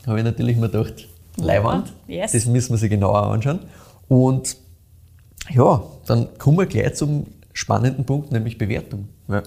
[0.06, 2.32] habe ich natürlich mir gedacht, Leiwand, Yes.
[2.32, 3.60] das müssen wir sich genauer anschauen.
[4.08, 4.56] Und
[5.54, 9.10] ja, dann kommen wir gleich zum spannenden Punkt, nämlich Bewertung.
[9.28, 9.44] Ja,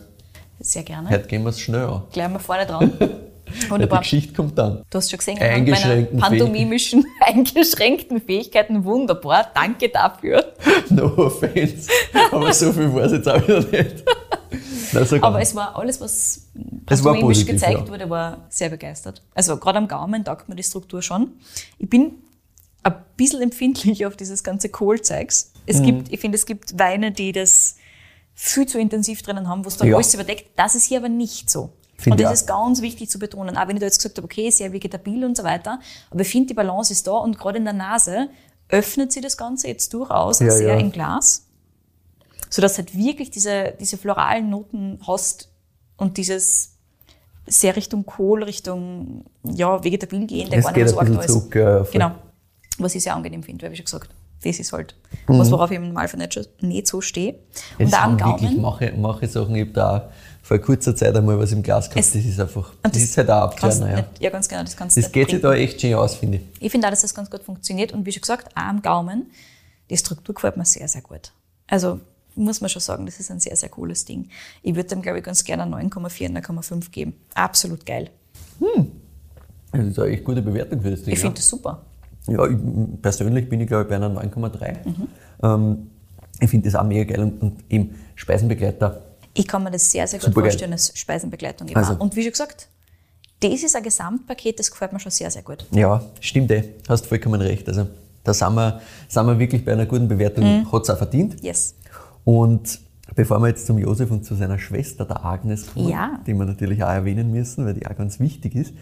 [0.61, 1.09] Sehr gerne.
[1.09, 2.03] heute gehen wir es schnell an.
[2.13, 2.93] Gleich mal vorne dran.
[3.53, 4.01] Ja, die Wunderbar.
[4.01, 4.85] Geschichte kommt dann.
[4.89, 9.51] Du hast schon gesehen, Eingeschränkten pantomimischen, eingeschränkten Fähigkeiten wunderbar.
[9.53, 10.53] Danke dafür.
[10.91, 11.89] No offense.
[12.33, 14.05] Aber so viel weiß ich jetzt auch wieder nicht.
[14.93, 16.49] Sag Aber es war alles, was
[16.89, 17.89] Es war pantomimisch positiv, gezeigt ja.
[17.89, 19.23] wurde, war sehr begeistert.
[19.35, 21.33] Also gerade am Gaumen taugt mir die Struktur schon.
[21.79, 22.15] Ich bin
[22.83, 25.53] ein bisschen empfindlich auf dieses ganze Kohlzeugs.
[25.55, 25.61] Mhm.
[25.67, 27.77] Es gibt, ich finde, es gibt Weine, die das
[28.43, 29.97] viel zu intensiv drinnen haben, wo es dann Ja.
[29.97, 30.51] alles überdeckt.
[30.57, 31.71] Das ist hier aber nicht so.
[31.97, 33.59] Finde und ich das ist ganz wichtig zu betonen.
[33.59, 35.79] Auch wenn ich da jetzt gesagt habe, okay, sehr vegetabil und so weiter.
[36.11, 38.29] Aber ich finde, die Balance ist da und gerade in der Nase
[38.71, 40.81] öffnet sie das Ganze jetzt durchaus Ja, sehr ja.
[40.81, 41.47] im Glas
[42.53, 45.51] sodass halt wirklich diese, diese floralen Noten hast
[45.97, 46.73] und dieses
[47.47, 51.27] sehr Richtung Kohl, Richtung ja, vegetabil gehende, Es gar nicht so arg da ist.
[51.29, 51.53] zurück.
[51.53, 51.89] Voll.
[51.93, 52.11] Genau.
[52.79, 54.11] Was ich sehr angenehm finde, weil wie schon gesagt,
[54.43, 54.95] das ist halt
[55.27, 55.39] Mhm.
[55.39, 57.35] was, worauf ich im Normalfall nicht, nicht so stehe.
[57.79, 58.61] Es Und sind wirklich Gaumen.
[58.61, 60.03] manche, manche Sachen, ich habe da auch
[60.43, 63.17] vor kurzer Zeit einmal was im Glas gehabt, Es- das ist einfach, und das, ist
[63.17, 63.81] halt auch abklären.
[63.91, 64.05] Ja.
[64.19, 66.43] ja, ganz genau, das kannst Das geht sich da echt schön aus, finde ich.
[66.61, 69.31] Ich finde auch, dass das ganz gut funktioniert und wie schon gesagt, auch am Gaumen,
[69.91, 71.33] die Struktur gefällt mir sehr, sehr gut.
[71.67, 72.01] Also
[72.37, 74.29] muss man schon sagen, das ist ein sehr, sehr cooles Ding.
[74.63, 77.15] Ich würde dem, glaube ich, ganz gerne eine 9,4, 9,5 geben.
[77.35, 78.09] Absolut geil.
[79.73, 81.13] Das ist eine echt gute Bewertung für das Ding.
[81.15, 81.83] Ich finde das super.
[82.27, 82.57] Ja, ich,
[83.03, 84.77] persönlich bin ich glaube ich bei einer 9,3.
[84.87, 85.09] Mhm.
[85.43, 85.91] Ähm,
[86.41, 89.03] ich finde das auch mega geil und, und eben Speisenbegleiter.
[89.35, 91.69] Ich kann mir das sehr, sehr gut vorstellen als Speisenbegleitung.
[91.69, 91.95] eben Also-.
[91.95, 92.69] Und wie schon gesagt,
[93.41, 95.67] das ist ein Gesamtpaket, das gefällt mir schon sehr, sehr gut.
[95.71, 96.75] Ja, stimmt eh.
[96.89, 97.67] Hast vollkommen recht.
[97.69, 97.87] Also
[98.25, 100.45] da sind wir, sind wir wirklich bei einer guten Bewertung.
[100.45, 100.73] Mhm.
[100.73, 101.43] Hat es auch verdient.
[101.43, 101.75] Yes.
[102.25, 102.81] Und
[103.15, 106.21] bevor wir jetzt zum Josef und zu seiner Schwester, der Agnes, kommen, Ja.
[106.27, 108.75] die wir natürlich auch erwähnen müssen, weil die auch ganz wichtig ist,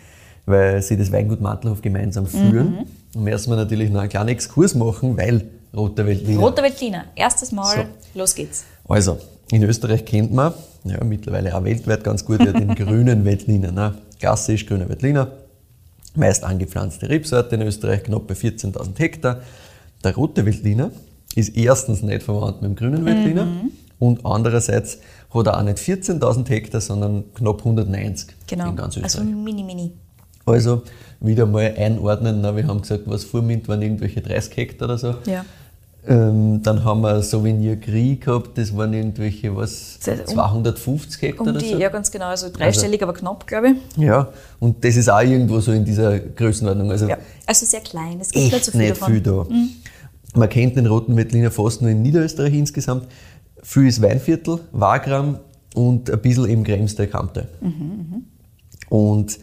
[0.49, 5.17] weil sie das Weingut Mantelhof gemeinsam führen, müssen wir natürlich noch einen kleinen Exkurs machen,
[5.17, 6.41] weil Roter Veltliner.
[6.41, 8.65] Roter Veltliner, erstes Mal, los geht's.
[8.89, 9.19] Also,
[9.51, 13.71] in Österreich kennt man, ja, mittlerweile auch weltweit ganz gut, ja, den grünen Veltliner.
[13.73, 13.95] Ne?
[14.19, 15.31] Klassisch grüner Veltliner,
[16.15, 19.41] meist angepflanzte Rebsorte in Österreich, knapp bei 14.000 Hektar.
[20.05, 20.91] Der rote Veltliner
[21.35, 23.47] ist erstens nicht verwandt mit dem grünen Veltliner
[23.99, 24.99] Und andererseits
[25.35, 28.71] hat er auch nicht 14.000 Hektar, sondern knapp 190 Genau.
[28.71, 29.21] in ganz Österreich.
[29.21, 29.93] also mini, mini.
[30.49, 30.83] Also
[31.21, 32.41] wieder mal einordnen.
[32.41, 35.15] Na, wir haben gesagt, was vormint waren irgendwelche 30 Hektar oder so.
[35.27, 35.45] Ja.
[36.07, 41.21] Ähm, dann haben wir Souvenir Gris gehabt, das waren irgendwelche, was, Das heißt, um- 250
[41.21, 41.77] Hektar Um oder die, so.
[41.79, 44.03] ja ganz genau, also dreistellig, aber knapp, glaube ich.
[44.03, 46.91] Ja, und das ist auch irgendwo so in dieser Größenordnung.
[46.91, 47.19] Also Ja.
[47.47, 49.13] Also sehr klein, es gibt nicht echt so viel nicht davon.
[49.13, 49.47] viel da.
[50.35, 53.07] Man kennt den roten Veltliner fast nur in Niederösterreich insgesamt.
[53.63, 55.41] Viel ist Weinviertel, Wagram
[55.75, 57.49] und ein bisschen eben Kremstal, Kamptal.
[58.89, 59.39] Und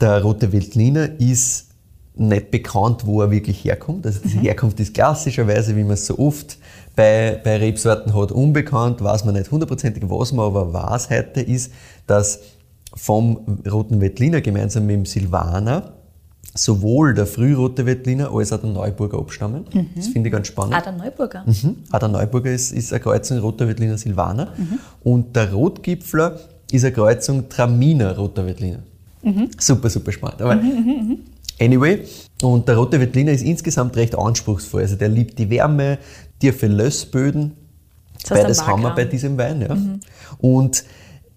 [0.00, 1.66] der rote Veltliner ist
[2.14, 4.06] nicht bekannt, wo er wirklich herkommt.
[4.06, 6.58] Also diese Herkunft ist klassischerweise, wie man es so oft
[6.94, 11.72] bei, bei Rebsorten hat, unbekannt, weiß man nicht hundertprozentig, was man aber weiß heute ist,
[12.06, 12.40] dass
[12.94, 15.92] vom roten Veltliner gemeinsam mit dem Silvaner
[16.54, 19.66] sowohl der frührote Veltliner als auch der Neuburger abstammen.
[19.94, 20.74] Das finde ich ganz spannend.
[20.74, 21.44] Ah, der Neuburger.
[21.44, 21.76] Mhm.
[21.92, 24.54] Auch der Neuburger ist, ist eine Kreuzung roter Veltliner Silvaner.
[25.04, 28.78] Und der Rotgipfler ist eine Kreuzung Traminer roter Veltliner.
[29.58, 30.42] Super, super spannend.
[30.42, 30.60] Aber
[31.60, 32.04] anyway,
[32.42, 34.82] und der rote Veltliner ist insgesamt recht anspruchsvoll.
[34.82, 35.98] Also der liebt die Wärme,
[36.40, 37.52] tiefe Lössböden.
[38.28, 39.60] Das Beides haben wir bei diesem Wein.
[39.60, 39.76] Ja.
[40.38, 40.84] Und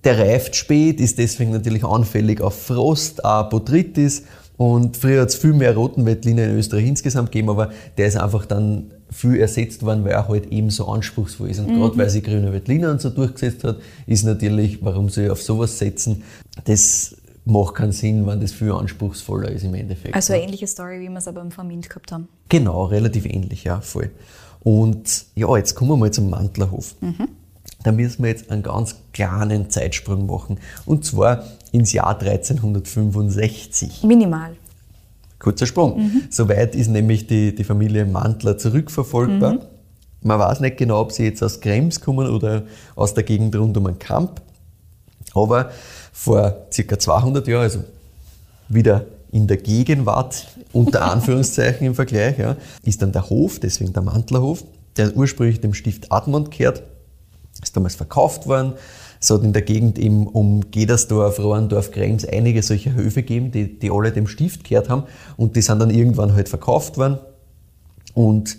[0.03, 4.23] der reift spät, ist deswegen natürlich anfällig auf Frost, auch Botrytis.
[4.57, 8.17] Und früher hat es viel mehr roten Veltliner in Österreich insgesamt gegeben, aber der ist
[8.17, 11.59] einfach dann viel ersetzt worden, weil er halt eben so anspruchsvoll ist.
[11.59, 15.41] Und gerade weil sich grüner Veltliner und so durchgesetzt hat, ist natürlich, warum ich auf
[15.41, 16.23] sowas setzen?
[16.65, 17.15] Das
[17.49, 20.15] macht keinen Sinn, wenn das viel anspruchsvoller ist im Endeffekt.
[20.15, 22.27] Also eine ähnliche Story, wie wir es aber im Vermint gehabt haben.
[22.49, 24.11] Genau, relativ ähnlich, ja, voll.
[24.61, 26.95] Und ja, jetzt kommen wir mal zum Mantlerhof.
[27.83, 30.59] Da müssen wir jetzt einen ganz kleinen Zeitsprung machen.
[30.85, 34.03] Und zwar ins Jahr 1365.
[34.03, 34.51] Minimal.
[35.39, 36.11] Kurzer Sprung.
[36.29, 39.59] Soweit ist nämlich die, die Familie Mantler zurückverfolgbar.
[40.21, 42.63] Man weiß nicht genau, ob sie jetzt aus Krems kommen oder
[42.95, 44.41] aus der Gegend rund um den Kamp.
[45.33, 45.71] Aber
[46.19, 47.79] vor circa 200 Jahren, also
[48.67, 54.01] wieder in der Gegenwart, unter Anführungszeichen im Vergleich, ja, ist dann der Hof, deswegen der
[54.01, 54.65] Mantlerhof,
[54.97, 56.83] der ursprünglich dem Stift Admont gehört,
[57.63, 58.73] ist damals verkauft worden.
[59.21, 63.79] Es hat in der Gegend eben um Gedersdorf, Rohrendorf, Krems einige solcher Höfe gegeben, die,
[63.79, 65.03] die alle dem Stift gehört haben
[65.37, 67.17] und die sind dann irgendwann halt verkauft worden.
[68.13, 68.57] Und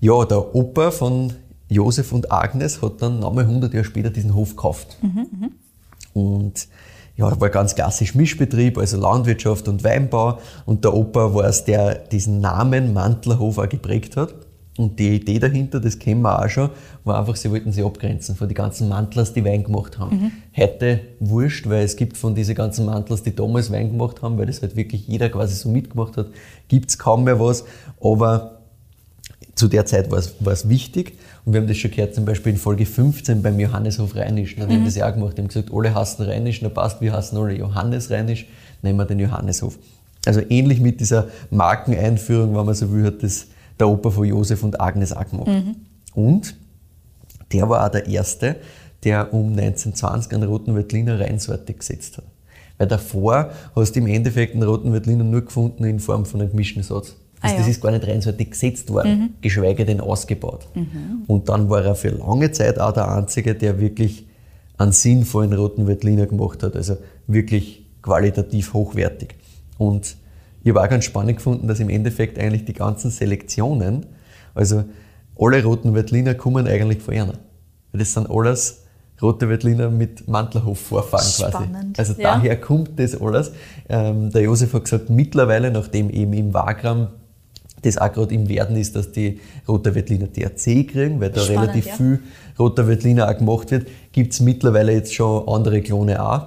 [0.00, 1.32] ja, der Opa von
[1.68, 4.96] Josef und Agnes hat dann nochmal 100 Jahre später diesen Hof gekauft.
[6.14, 6.68] Und
[7.20, 10.38] ja, war ganz klassisch Mischbetrieb, also Landwirtschaft und Weinbau.
[10.64, 14.34] Und der Opa war es, der diesen Namen Mantlerhof auch geprägt hat.
[14.78, 16.70] Und die Idee dahinter, das kennen wir auch schon,
[17.04, 20.32] war einfach, sie wollten sich abgrenzen von den ganzen Mantlers, die Wein gemacht haben.
[20.56, 24.46] Heute wurscht, weil es gibt von diesen ganzen Mantlers, die damals Wein gemacht haben, weil
[24.46, 26.28] das halt wirklich jeder quasi so mitgemacht hat,
[26.68, 27.64] gibt es kaum mehr was.
[28.00, 28.59] Aber
[29.54, 31.18] zu der Zeit war es, wichtig.
[31.44, 34.56] Und wir haben das schon gehört, zum Beispiel in Folge 15 beim Johanneshof Rheinisch.
[34.56, 35.36] Dann haben wir das ja auch gemacht.
[35.36, 38.46] Die haben gesagt, alle hassen Rheinisch, na passt, wir hassen alle Johannes Rheinisch,
[38.82, 39.78] nehmen wir den Johanneshof.
[40.26, 43.46] Also ähnlich mit dieser Markeneinführung, wenn man so will, hat das
[43.78, 45.48] der Opa von Josef und Agnes auch gemacht.
[46.14, 46.54] Und
[47.52, 48.56] der war auch der Erste,
[49.04, 52.24] der um 1920 einen roten Veltliner Reinsorte gesetzt hat.
[52.78, 56.50] Weil davor hast du im Endeffekt einen roten Veltliner nur gefunden in Form von einem
[56.50, 57.16] gemischten Satz.
[57.40, 57.70] Also Ah, das ja.
[57.70, 60.68] ist gar nicht reinsortig gesetzt worden, geschweige denn ausgebaut.
[61.26, 64.26] Und dann war er für lange Zeit auch der Einzige, der wirklich
[64.76, 66.76] einen sinnvollen roten Veltliner gemacht hat.
[66.76, 69.34] Also wirklich qualitativ hochwertig.
[69.78, 70.16] Und
[70.62, 74.06] ich habe auch ganz spannend gefunden, dass im Endeffekt eigentlich die ganzen Selektionen,
[74.54, 74.84] also
[75.38, 77.34] alle roten Veltliner kommen eigentlich von einer.
[77.92, 78.84] Weil das sind alles
[79.22, 81.64] rote Veltliner mit Mantlerhof-Vorfahren quasi.
[81.96, 82.34] Also ja.
[82.34, 83.52] daher kommt das alles.
[83.88, 87.08] Ähm, der Josef hat gesagt, mittlerweile, nachdem eben im Wagram
[87.82, 91.62] das auch gerade im Werden ist, dass die Roter Veltliner THC kriegen, weil da Spannend,
[91.62, 91.94] relativ ja.
[91.94, 92.22] viel
[92.58, 96.46] Roter Veltliner auch gemacht wird, gibt es mittlerweile jetzt schon andere Klone auch.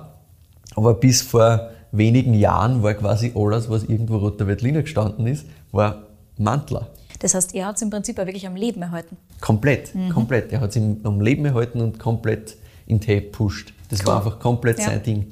[0.75, 6.03] Aber bis vor wenigen Jahren war quasi alles, was irgendwo Roter Veltliner gestanden ist, war
[6.37, 6.87] Mantler.
[7.19, 9.17] Das heißt, er hat es im Prinzip auch wirklich am Leben erhalten.
[9.39, 10.51] Komplett, komplett.
[10.51, 13.73] Er hat es am Leben erhalten und komplett in Tee gepusht.
[13.89, 14.85] Das war einfach komplett Ja.
[14.85, 15.31] sein Ding.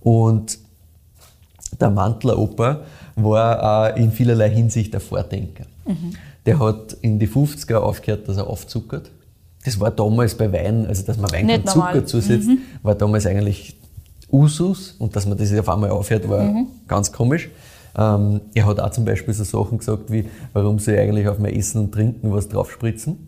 [0.00, 0.58] Und
[1.80, 2.80] der Mantler Opa
[3.16, 5.64] war auch in vielerlei Hinsicht ein Vordenker.
[6.46, 9.10] Der hat in die 50er aufgehört, dass er aufzuckert.
[9.64, 11.94] Das war damals bei Wein, also dass man Wein Nicht keinen normal.
[11.94, 12.48] Zucker zusetzt,
[12.82, 13.76] war damals eigentlich
[14.32, 16.54] Usus und dass man das auf einmal aufhört, war
[16.88, 17.50] ganz komisch.
[17.98, 21.38] Ähm, er hat auch zum Beispiel so Sachen gesagt wie, warum soll ich eigentlich auf
[21.38, 23.26] mein Essen und Trinken was draufspritzen?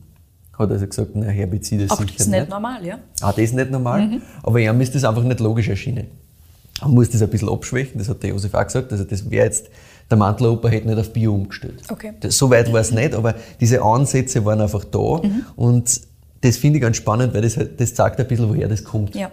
[0.57, 2.99] Hat also gesagt, na, Herbizide Aber sicher das ist nicht normal, ja?
[3.21, 4.21] Ah, das ist nicht normal.
[4.42, 6.07] Aber ihm ist das einfach nicht logisch erschienen.
[6.83, 8.92] Man muss das ein bisschen abschwächen, das hat der Josef auch gesagt.
[8.92, 9.68] Also das wäre jetzt,
[10.11, 11.83] der Mantleroper hätte nicht auf Bio umgestellt.
[11.90, 12.12] Okay.
[12.21, 15.21] Das, so weit war es nicht, aber diese Ansätze waren einfach da.
[15.57, 16.01] Und
[16.40, 19.14] das finde ich ganz spannend, weil das, halt- das zeigt ein bisschen, woher das kommt.
[19.14, 19.31] Ja.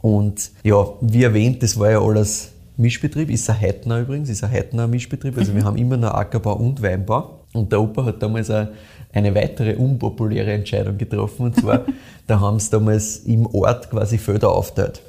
[0.00, 4.50] Und ja, wie erwähnt, das war ja alles Mischbetrieb, ist ein Heidner übrigens, ist ein
[4.50, 5.38] Heidner Mischbetrieb.
[5.38, 7.40] Also wir haben immer noch Ackerbau und Weinbau.
[7.52, 8.70] Und der Opa hat damals eine,
[9.14, 11.46] eine weitere unpopuläre Entscheidung getroffen.
[11.46, 11.84] Und zwar,
[12.26, 15.00] da haben sie damals im Ort quasi Felder aufgeteilt.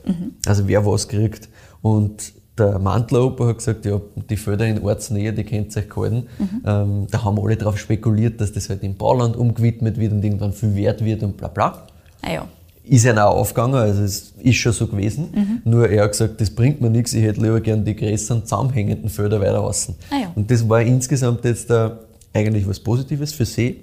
[0.45, 1.49] Also wer was kriegt.
[1.81, 6.27] Und der Mantler-Opa hat gesagt, ja, die Felder in Ortsnähe, die könnt ihr euch halten.
[6.65, 10.53] Ähm, da haben alle darauf spekuliert, dass das halt im Bauland umgewidmet wird und irgendwann
[10.53, 11.87] viel wert wird und bla bla
[12.21, 12.47] Ah ja.
[12.83, 15.61] ist ja auch aufgegangen, also es ist schon so gewesen.
[15.63, 19.09] Nur er hat gesagt, das bringt mir nichts, ich hätte lieber gern die größeren zusammenhängenden
[19.09, 19.95] Felder weiter außen.
[20.09, 20.31] Ah ja.
[20.33, 21.89] Und das war insgesamt jetzt äh,
[22.33, 23.81] eigentlich was Positives für sie,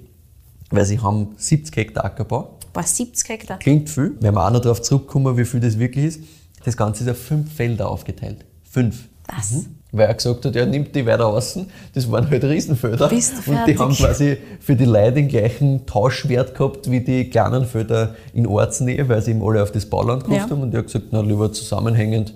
[0.72, 2.58] weil sie haben 70 Hektar Ackerbau.
[2.74, 3.58] War 70 Hektar.
[3.58, 6.20] Klingt viel, wenn wir auch noch darauf zurückkommen, wie viel das wirklich ist.
[6.64, 8.44] Das Ganze ist auf fünf Felder aufgeteilt.
[8.62, 9.08] Fünf.
[9.28, 9.66] Was?
[9.92, 11.66] Weil er gesagt hat, er nimmt die weiter außen.
[11.94, 13.08] Das waren halt Riesenfelder.
[13.08, 13.78] Bist du und die fertig?
[13.78, 19.06] haben quasi für die Leute den gleichen Tauschwert gehabt wie die kleinen Felder in Ortsnähe,
[19.08, 20.50] weil sie eben alle auf das Bauland gekauft Ja.
[20.50, 20.62] haben.
[20.62, 22.34] Und er hat gesagt, na, lieber zusammenhängend,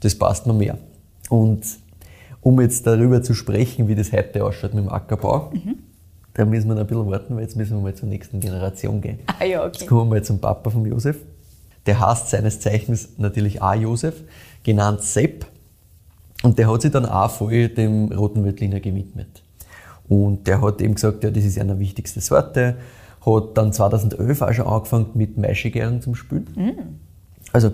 [0.00, 0.78] das passt mir mehr.
[1.28, 1.62] Und
[2.40, 5.76] um jetzt darüber zu sprechen, wie das heute ausschaut mit dem Ackerbau, Mhm.
[6.36, 9.00] Da müssen wir noch ein bisschen warten, weil jetzt müssen wir mal zur nächsten Generation
[9.00, 9.20] gehen.
[9.26, 9.78] Ah ja, okay.
[9.78, 11.16] Jetzt kommen wir mal zum Papa von Josef.
[11.86, 14.22] Der heißt seines Zeichens natürlich auch Josef,
[14.62, 15.46] genannt Sepp.
[16.42, 19.42] Und der hat sich dann auch voll dem Roten Veltliner gewidmet.
[20.08, 22.76] Und der hat eben gesagt, ja, das ist eine wichtigste Sorte.
[23.24, 27.00] Hat dann 2011 auch schon angefangen mit Maischegärung zum Spülen.
[27.54, 27.72] Also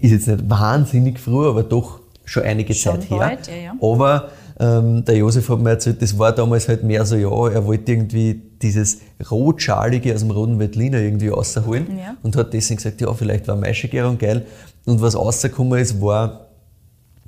[0.00, 3.38] ist jetzt nicht wahnsinnig früh, aber doch schon einige Schon Zeit her.
[3.48, 3.74] ja, ja.
[3.80, 4.28] Aber
[4.62, 7.90] ähm, der Josef hat mir erzählt, das war damals halt mehr so, ja, er wollte
[7.90, 8.98] irgendwie dieses
[9.28, 12.16] Rotschalige aus dem Roten Veltliner irgendwie rausholen Ja.
[12.22, 14.46] und hat deswegen gesagt, ja, vielleicht war Maischegärung geil.
[14.84, 16.46] Und was rausgekommen ist, war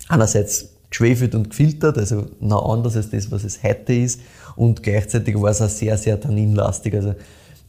[0.09, 4.21] einerseits geschwefelt und gefiltert, also noch anders als das, was es heute ist.
[4.55, 6.95] Und gleichzeitig war es auch sehr, sehr tanninlastig.
[6.95, 7.15] Also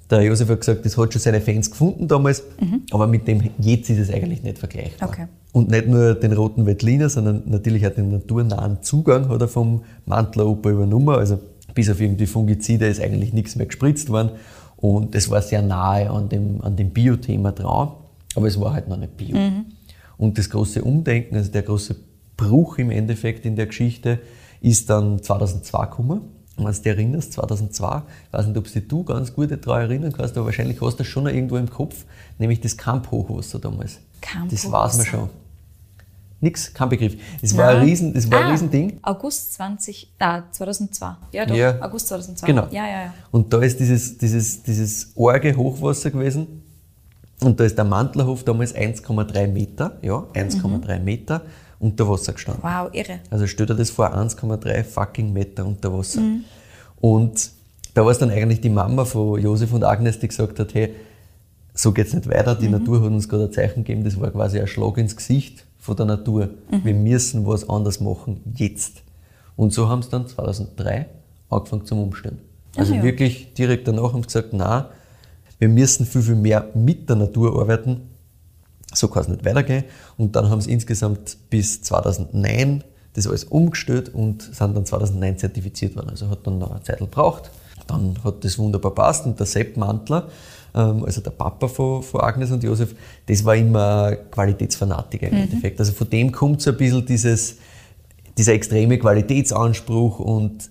[0.09, 2.43] der Josef hat gesagt, das hat schon seine Fans gefunden damals,
[2.91, 5.09] aber mit dem jetzt ist es eigentlich nicht vergleichbar.
[5.09, 5.27] Okay.
[5.51, 9.83] Und nicht nur den roten Veltliner, sondern natürlich auch den naturnahen Zugang hat er vom
[10.05, 11.15] Mantler Opa übernommen.
[11.15, 11.39] Also
[11.73, 14.31] bis auf irgendwie Fungizide ist eigentlich nichts mehr gespritzt worden.
[14.77, 17.93] Und es war sehr nahe an dem, an dem Bio-Thema dran,
[18.35, 19.37] aber es war halt noch nicht Bio.
[20.17, 21.95] Und das große Umdenken, also der große
[22.37, 24.19] Bruch im Endeffekt in der Geschichte,
[24.61, 26.21] ist dann 2002 gekommen.
[26.57, 29.81] Wenn du dich erinnerst, 2002, ich weiß nicht, ob du dich du ganz gut daran
[29.81, 32.05] erinnern kannst, aber wahrscheinlich hast du das schon noch irgendwo im Kopf,
[32.37, 33.99] nämlich das Kamp-Hochwasser damals.
[34.49, 35.29] Das weiß man schon.
[36.41, 37.15] Nix, kein Begriff.
[37.41, 37.81] Es war ein.
[37.81, 38.99] Riesen, das war ein Ah, Riesending.
[39.01, 41.15] August 20, ah, 2002.
[41.31, 41.81] Ja, doch, Ja.
[41.81, 42.45] August 2002.
[42.47, 42.67] Genau.
[42.71, 43.13] Ja, ja, ja.
[43.31, 46.61] Und da ist dieses, dieses, dieses arge Hochwasser gewesen.
[47.41, 51.41] Und da ist der Mantlerhof damals 1,3 Meter, ja, 1,3 Meter
[51.79, 52.63] unter Wasser gestanden.
[52.63, 53.19] Wow, irre.
[53.29, 56.21] Also stell dir das vor, 1,3 fucking Meter unter Wasser.
[57.01, 57.51] Und
[57.93, 60.93] da war es dann eigentlich die Mama von Josef und Agnes, die gesagt hat, hey,
[61.73, 62.55] so geht's nicht weiter.
[62.55, 65.65] Die Natur hat uns gerade ein Zeichen gegeben, das war quasi ein Schlag ins Gesicht
[65.77, 66.49] von der Natur.
[66.83, 69.03] Wir müssen was anders machen, jetzt.
[69.55, 71.07] Und so haben sie dann 2003
[71.49, 72.39] angefangen zum Umstellen.
[72.75, 73.03] Also ja.
[73.03, 74.89] wirklich direkt danach haben sie gesagt, na,
[75.59, 78.01] wir müssen viel, viel mehr mit der Natur arbeiten.
[78.95, 79.84] So kann es nicht weitergehen.
[80.17, 85.95] Und dann haben sie insgesamt bis 2009 das alles umgestellt und sind dann 2009 zertifiziert
[85.95, 86.10] worden.
[86.10, 87.49] Also hat dann noch eine Zeit gebraucht.
[87.88, 90.29] Dann hat das wunderbar passt und der Sepp Mantler,
[90.73, 92.95] ähm, also der Papa von, von Agnes und Josef,
[93.27, 95.79] das war immer Qualitätsfanatiker im Endeffekt.
[95.79, 97.58] Also von dem kommt so ein bisschen dieses,
[98.38, 100.69] dieser extreme Qualitätsanspruch und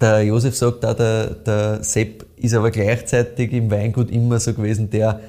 [0.00, 4.90] der Josef sagt auch, der, der Sepp ist aber gleichzeitig im Weingut immer so gewesen,
[4.90, 5.20] der,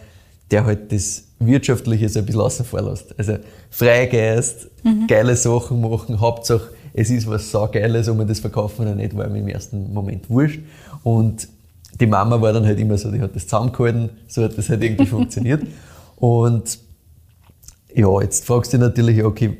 [0.51, 3.17] der halt das Wirtschaftliche so ein bisschen außen vor lässt.
[3.17, 3.38] Also
[3.69, 4.69] Freigeist,
[5.08, 6.69] geile Sachen machen, Hauptsache
[7.00, 10.28] es ist was saugeiles, ob man das verkaufen oder nicht, war mir im ersten Moment
[10.32, 10.62] wurscht.
[11.04, 11.47] Und
[12.00, 14.84] die Mama war dann halt immer so, die hat das zusammengehalten, so hat das halt
[14.84, 15.62] irgendwie funktioniert.
[16.15, 16.80] Und
[17.93, 19.58] ja, jetzt fragst du dich natürlich, okay,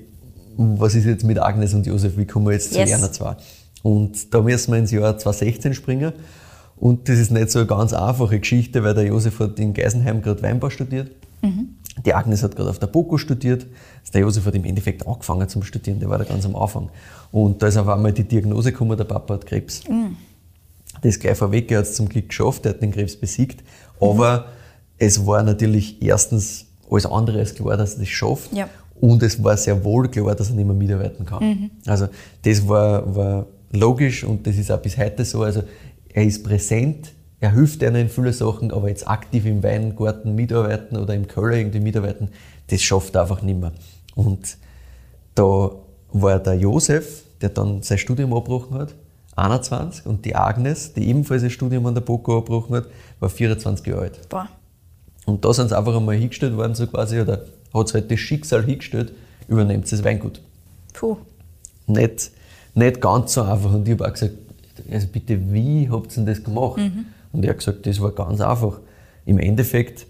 [0.58, 2.92] was ist jetzt mit Agnes und Josef, wie kommen wir jetzt zu Yes.
[2.94, 3.36] einer zwei?
[3.84, 6.14] Und da müssen wir ins Jahr 2016 springen.
[6.80, 10.22] Und das ist nicht so eine ganz einfache Geschichte, weil der Josef hat in Geisenheim
[10.22, 11.12] gerade Weinbau studiert.
[12.06, 13.66] Die Agnes hat gerade auf der BOKU studiert.
[14.02, 16.90] Also der Josef hat im Endeffekt angefangen zum Studieren, der war da ganz am Anfang.
[17.32, 19.82] Und da ist auf einmal die Diagnose gekommen, der Papa hat Krebs.
[21.02, 23.64] Das gleich vorweg, er hat es zum Glück geschafft, er hat den Krebs besiegt.
[24.00, 24.48] Aber
[24.98, 28.54] es war natürlich erstens alles andere als klar, dass er das schafft.
[28.54, 28.70] Ja.
[29.00, 31.72] Und es war sehr wohl klar, dass er nicht mehr mitarbeiten kann.
[31.86, 32.08] Also
[32.44, 35.44] das war, war logisch und das ist auch bis heute so.
[35.44, 35.64] Also
[36.14, 40.98] er ist präsent, er hilft einer in vielen Sachen, aber jetzt aktiv im Weingarten mitarbeiten
[40.98, 42.30] oder im Keller irgendwie mitarbeiten,
[42.68, 43.74] das schafft er einfach nicht mehr.
[44.16, 44.58] Und
[45.36, 45.72] da
[46.12, 48.96] war der Josef, der dann sein Studium abgebrochen hat,
[49.36, 52.86] 21, und die Agnes, die ebenfalls ein Studium an der BOKU abgebrochen hat,
[53.20, 54.30] war 24 Jahre alt.
[54.30, 54.50] Boah.
[55.28, 57.44] Und da sind sie einfach einmal hingestellt worden, so quasi, oder
[57.74, 59.14] hat es halt das Schicksal hingestellt,
[59.48, 60.42] übernehmt das Weingut.
[60.94, 61.18] Puh.
[61.86, 62.32] Nicht,
[62.74, 63.74] nicht ganz so einfach.
[63.74, 64.34] Und ich habe auch gesagt,
[64.92, 66.80] also bitte, wie habt ihr denn das gemacht?
[67.34, 68.80] Und er hat gesagt, das war ganz einfach.
[69.26, 70.08] Im Endeffekt,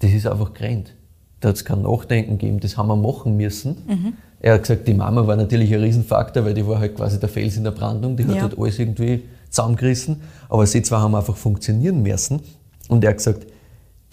[0.00, 0.94] das ist einfach gerannt.
[1.40, 4.14] Da hat es kein Nachdenken gegeben, das haben wir machen müssen.
[4.40, 7.28] Er hat gesagt, die Mama war natürlich ein Riesenfaktor, weil die war halt quasi der
[7.28, 8.42] Fels in der Brandung, die hat Ja.
[8.42, 10.20] halt alles irgendwie zusammengerissen.
[10.48, 12.40] Aber sie zwei haben einfach funktionieren müssen.
[12.88, 13.46] Und er hat gesagt,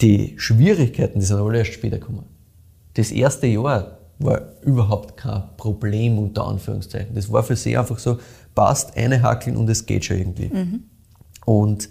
[0.00, 2.24] die Schwierigkeiten, die sind alle erst später gekommen.
[2.94, 7.14] Das erste Jahr war überhaupt kein Problem, unter Anführungszeichen.
[7.14, 8.18] Das war für sie einfach so,
[8.54, 10.50] passt, eine hackeln und es geht schon irgendwie.
[11.44, 11.88] Und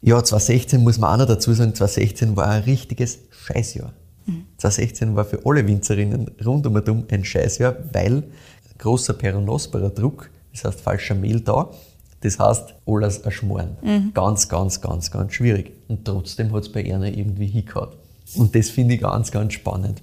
[0.00, 3.92] ja, 2016 muss man auch noch dazu sagen, 2016 war ein richtiges Scheißjahr.
[4.58, 8.24] 2016 war für alle Winzerinnen rund um und um ein Scheißjahr, weil
[8.78, 11.70] großer peronosperer Druck, das heißt falscher Mehl da,
[12.20, 13.76] das heißt alles erschmoren.
[14.14, 15.72] Ganz, ganz, ganz, ganz schwierig.
[15.88, 17.90] Und trotzdem hat es bei Erna irgendwie hingehauen.
[18.36, 20.02] Und das finde ich ganz, ganz spannend.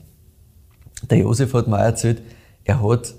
[1.10, 2.22] Der Josef hat mir auch erzählt,
[2.66, 3.14] er hat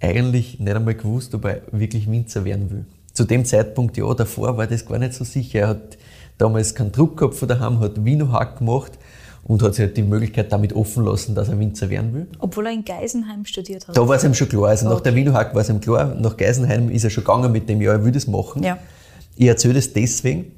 [0.00, 2.84] eigentlich nicht einmal gewusst, ob er wirklich Winzer werden will.
[3.12, 5.60] Zu dem Zeitpunkt, ja, davor war das gar nicht so sicher.
[5.60, 5.98] Er hat
[6.38, 8.92] damals keinen Druck gehabt von daheim, hat Winohack gemacht
[9.44, 12.26] und hat sich halt die Möglichkeit damit offen lassen, dass er Winzer werden will.
[12.38, 13.96] Obwohl er in Geisenheim studiert hat.
[13.96, 14.68] Da war es ihm schon klar.
[14.68, 16.14] Also nach der Winohack war es ihm klar.
[16.14, 18.62] Nach Geisenheim ist er schon gegangen mit dem, ja, er will das machen.
[18.62, 18.78] Ja.
[19.36, 20.52] Ich erzähle das deswegen,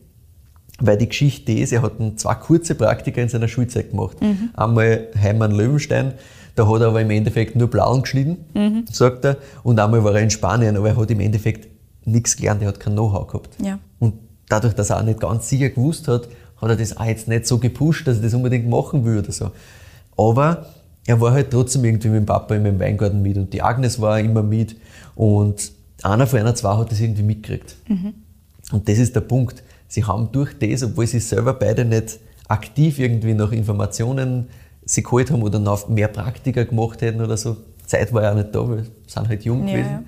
[0.78, 4.18] weil die Geschichte ist, er hat zwei kurze Praktika in seiner Schulzeit gemacht.
[4.54, 6.12] Einmal Heimann Löwenstein,
[6.56, 9.36] da hat er aber im Endeffekt nur Blauen geschnitten, sagt er.
[9.62, 11.68] Und einmal war er in Spanien, aber er hat im Endeffekt
[12.04, 13.50] nichts gelernt, er hat kein Know-how gehabt.
[13.62, 13.78] Ja.
[13.98, 14.14] Und
[14.48, 16.28] dadurch, dass er auch nicht ganz sicher gewusst hat,
[16.60, 19.32] hat er das auch jetzt nicht so gepusht, dass er das unbedingt machen will oder
[19.32, 19.50] so.
[20.16, 20.66] Aber
[21.06, 24.00] er war halt trotzdem irgendwie mit dem Papa in meinem Weingarten mit und die Agnes
[24.00, 24.76] war immer mit
[25.14, 27.76] und einer von einer zwei hat das irgendwie mitgekriegt.
[28.72, 29.62] Und das ist der Punkt.
[29.88, 34.48] Sie haben durch das, obwohl sie selber beide nicht aktiv irgendwie nach Informationen
[34.86, 38.36] sie geholt haben oder noch mehr Praktika gemacht hätten oder so, Zeit war ja auch
[38.36, 40.06] nicht da, weil sie sind halt jung Ja, gewesen,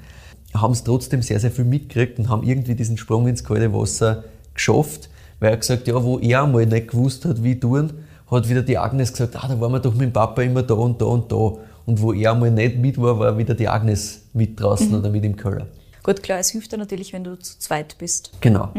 [0.55, 4.25] haben es trotzdem sehr, sehr viel mitgekriegt und haben irgendwie diesen Sprung ins kalte Wasser
[4.55, 5.11] geschafft,
[5.41, 7.93] weil er gesagt ja, wo er einmal nicht gewusst hat, wie tun,
[8.31, 10.75] hat wieder die Agnes gesagt, ah, da waren wir doch mit dem Papa immer da
[10.75, 11.59] und da und da.
[11.87, 15.25] Und wo er einmal nicht mit war, war wieder die Agnes mit draußen oder mit
[15.25, 15.67] im Keller.
[16.03, 18.33] Gut, klar, es hilft dir natürlich, wenn du zu zweit bist.
[18.41, 18.71] Genau.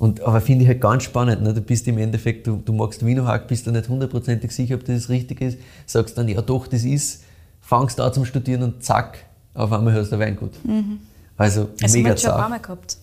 [0.00, 1.42] Und, aber finde ich halt ganz spannend.
[1.42, 1.52] Ne?
[1.52, 5.10] Du bist im Endeffekt, du, du magst Wienerhack, bist du nicht hundertprozentig sicher, ob das
[5.10, 7.24] richtig ist, sagst dann, ja doch, das ist,
[7.60, 10.52] fangst da zum Studieren und zack, auf einmal hast du ein Weingut.
[11.36, 12.48] Also, Also mega man hat schon ein paar.
[12.48, 12.96] Mal gehabt,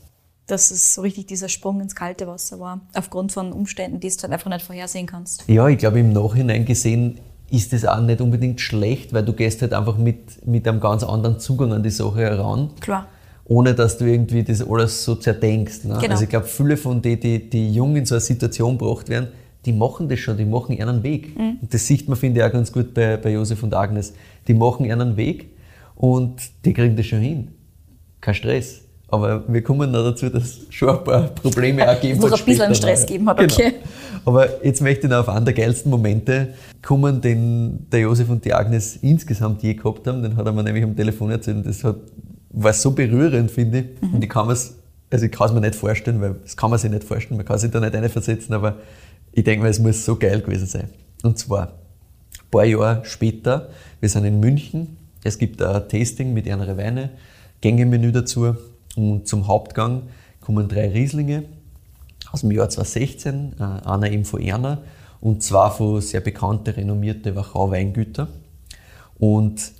[0.48, 4.16] dass es so richtig dieser Sprung ins kalte Wasser war, aufgrund von Umständen, die du
[4.24, 5.44] halt einfach nicht vorhersehen kannst.
[5.48, 7.20] Ja, ich glaube, im Nachhinein gesehen
[7.52, 11.04] ist das auch nicht unbedingt schlecht, weil du gehst halt einfach mit, mit einem ganz
[11.04, 12.72] anderen Zugang an die Sache heran.
[12.80, 13.06] Klar.
[13.50, 15.86] Ohne dass du irgendwie das alles so zerdenkst.
[15.86, 15.98] Ne?
[16.00, 16.12] Genau.
[16.12, 19.30] Also ich glaube, viele von denen, die, die jung in so eine Situation gebracht werden,
[19.66, 21.38] die machen das schon, die machen einen Weg.
[21.38, 21.58] Mhm.
[21.62, 24.14] Und das sieht man, finde ich, auch ganz gut bei, bei Josef und Agnes.
[24.48, 25.48] Die machen einen Weg
[25.96, 27.50] und die kriegen das schon hin.
[28.22, 28.82] Kein Stress.
[29.10, 32.40] Aber wir kommen noch dazu, dass es schon ein paar Probleme auch geben Noch hat
[32.40, 33.08] ein bisschen Stress noch.
[33.08, 33.54] geben hat, Genau.
[33.54, 33.74] okay.
[34.26, 36.50] Aber jetzt möchte ich noch auf einen der geilsten Momente
[36.82, 40.22] kommen, den der Josef und die Agnes insgesamt je gehabt haben.
[40.22, 41.96] Den hat er mir nämlich am Telefon erzählt und das hat,
[42.50, 44.02] war so berührend, finde ich.
[44.02, 44.16] Mhm.
[44.16, 44.76] Und ich kann mir's,
[45.10, 47.46] also ich kann es mir nicht vorstellen, weil das kann man sich nicht vorstellen, man
[47.46, 48.78] kann sich da nicht reinversetzen, aber
[49.32, 50.90] ich denke mal, es muss so geil gewesen sein.
[51.24, 56.50] Und zwar, ein paar Jahre später, wir sind in München, es gibt ein Tasting mit
[56.50, 57.12] einer Weine,
[57.62, 58.56] Gängemenü dazu
[58.96, 60.04] und zum Hauptgang
[60.42, 61.44] kommen drei Rieslinge
[62.32, 64.80] aus dem Jahr 2016, äh, einer eben von Erna
[65.22, 68.28] und zwei von sehr bekannte, renommierte Wachau Weingüter.
[69.18, 69.72] Und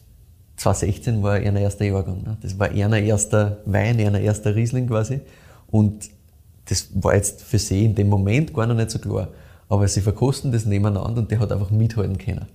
[0.58, 2.24] 2016 war Erna erster Jahrgang.
[2.24, 2.38] Ne?
[2.42, 5.22] Das war Erna erster Wein, Erna erster Riesling quasi.
[5.70, 6.10] Und
[6.66, 9.30] das war jetzt für sie in dem Moment gar noch nicht so klar.
[9.70, 12.48] Aber sie verkosten das nebeneinander und der hat einfach mithalten können.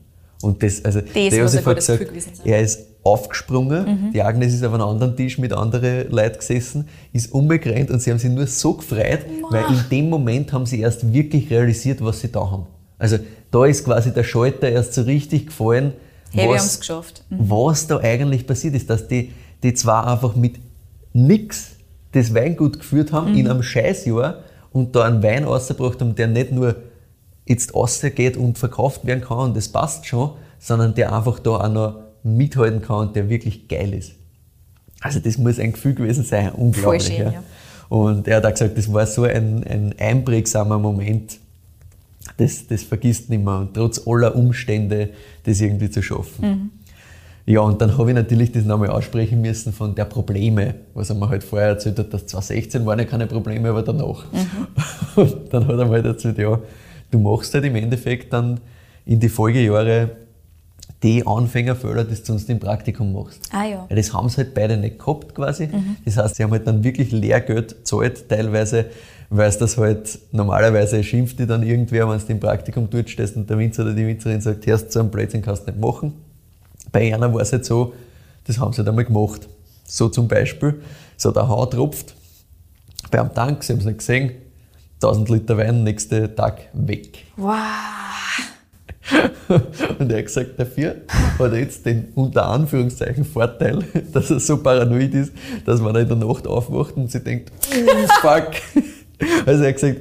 [0.42, 4.52] Und das, also, der muss ein Josef hat gutes gesagt, er ist aufgesprungen, die Agnes
[4.54, 8.30] ist auf einem anderen Tisch mit anderen Leuten gesessen, ist umgerannt und sie haben sich
[8.30, 12.50] nur so gefreut, weil in dem Moment haben sie erst wirklich realisiert, was sie da
[12.50, 12.66] haben.
[12.98, 13.18] Also
[13.50, 15.92] da ist quasi der Schalter erst so richtig gefallen,
[16.32, 17.24] Hey, wir was- haben es geschafft.
[17.30, 19.32] was da eigentlich passiert ist, dass die,
[19.62, 20.56] die zwar einfach mit
[21.12, 21.72] nix
[22.12, 24.40] das Weingut geführt haben in einem Scheißjahr
[24.72, 26.76] und da einen Wein rausgebracht haben, der nicht nur
[27.46, 31.68] jetzt rausgeht und verkauft werden kann und das passt schon, sondern der einfach da auch
[31.68, 34.12] noch mithalten kann und der wirklich geil ist.
[35.00, 37.02] Also das muss ein Gefühl gewesen sein, unglaublich.
[37.08, 37.32] Voll schön, ja.
[37.32, 37.42] ja.
[37.88, 41.38] Und er hat auch gesagt, das war so ein, ein einprägsamer Moment,
[42.42, 43.58] das, das vergisst nicht mehr.
[43.58, 45.10] Und trotz aller Umstände,
[45.44, 46.70] das irgendwie zu schaffen.
[47.44, 51.16] Ja, und dann habe ich natürlich das nochmal aussprechen müssen von der Probleme, was er
[51.16, 54.24] mir halt vorher erzählt hat, dass 2016 waren ja keine Probleme, aber danach.
[55.16, 56.60] Und dann hat er mal erzählt, ja,
[57.10, 58.60] du machst halt im Endeffekt dann
[59.04, 60.10] in die Folgejahre
[61.02, 63.40] die Anfängerfehler, die du sonst im Praktikum machst.
[63.50, 63.86] Ah ja.
[63.88, 65.68] Weil das haben sie halt beide nicht gehabt quasi.
[66.04, 68.86] Das heißt, sie haben halt dann wirklich Lehrgeld gezahlt, teilweise,
[69.34, 73.34] weil es das halt normalerweise schimpft die dann irgendwer, wenn du im Praktikum dort stehst
[73.34, 76.12] und der Winzer oder die Winzerin sagt, hörst so einen Blödsinn kannst du nicht machen.
[76.92, 77.94] Bei einer war es halt so,
[78.44, 79.48] das haben sie halt einmal gemacht.
[79.84, 80.82] So zum Beispiel,
[81.16, 82.14] so der Hahn tropft
[83.10, 84.32] beim Tank, sie haben es nicht gesehen,
[84.96, 87.24] 1000 Liter Wein, nächsten Tag weg.
[87.38, 87.52] Wow.
[89.98, 90.96] Und er hat gesagt, dafür
[91.38, 95.32] hat er jetzt den unter Anführungszeichen Vorteil, dass er so paranoid ist,
[95.64, 98.52] dass man in der Nacht aufwacht und sich denkt, "Mm, fuck.
[99.46, 99.98] Also er hat gesagt,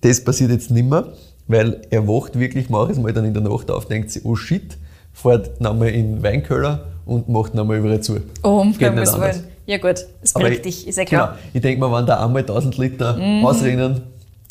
[0.00, 1.12] das passiert jetzt nicht mehr,
[1.48, 4.76] weil er wacht wirklich manches Mal dann in der Nacht auf, denkt sich, oh shit,
[5.12, 8.18] fährt nochmal in den Weinkeller und macht nochmal überall zu.
[8.42, 9.42] Oh, um Geht nicht anders.
[9.66, 11.28] Ja gut, es bringt dich, ist ja klar.
[11.28, 11.38] Genau.
[11.54, 13.44] Ich denke mal, wenn da einmal 1000 Liter Mhm.
[13.46, 14.00] ausrennen,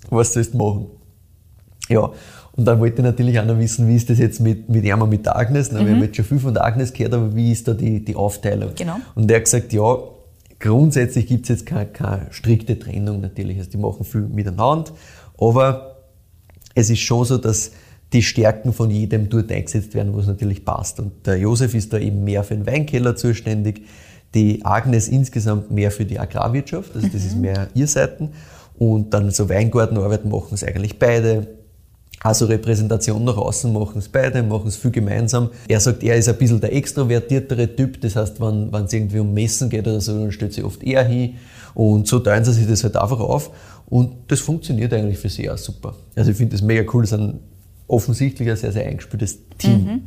[0.09, 0.85] was sollst du machen?
[1.89, 2.09] Ja,
[2.55, 5.01] und dann wollte ich natürlich auch noch wissen, wie ist das jetzt mit, mit ihm
[5.01, 5.69] und mit der Agnes?
[5.71, 8.03] Na, Wir haben jetzt schon viel von der Agnes gehört, aber wie ist da die,
[8.03, 8.69] die Aufteilung?
[8.69, 8.75] Mhm.
[8.75, 8.95] Genau.
[9.15, 9.97] Und der hat gesagt, ja,
[10.61, 13.57] grundsätzlich gibt es jetzt keine, keine strikte Trennung natürlich.
[13.57, 14.91] Also die machen viel miteinander,
[15.37, 15.97] aber
[16.75, 17.71] es ist schon so, dass
[18.13, 20.99] die Stärken von jedem dort eingesetzt werden, wo es natürlich passt.
[20.99, 23.83] Und der Josef ist da eben mehr für den Weinkeller zuständig,
[24.33, 28.29] die Agnes insgesamt mehr für die Agrarwirtschaft, also das ist mehr ihr Seiten.
[28.77, 31.47] Und dann so Weingartenarbeit machen es eigentlich beide.
[32.23, 35.49] Also Repräsentation nach außen machen es beide, machen es viel gemeinsam.
[35.67, 39.33] Er sagt, er ist ein bisschen der extrovertiertere Typ, das heißt, wenn es irgendwie um
[39.33, 41.35] Messen geht oder so, dann stellt sich oft er hin.
[41.73, 43.49] Und so teilen sie sich das halt einfach auf.
[43.89, 45.95] Und das funktioniert eigentlich für sie auch super.
[46.15, 47.39] Also ich finde das mega cool, das ist ein
[47.87, 50.01] offensichtlich ein sehr, sehr eingespieltes Team.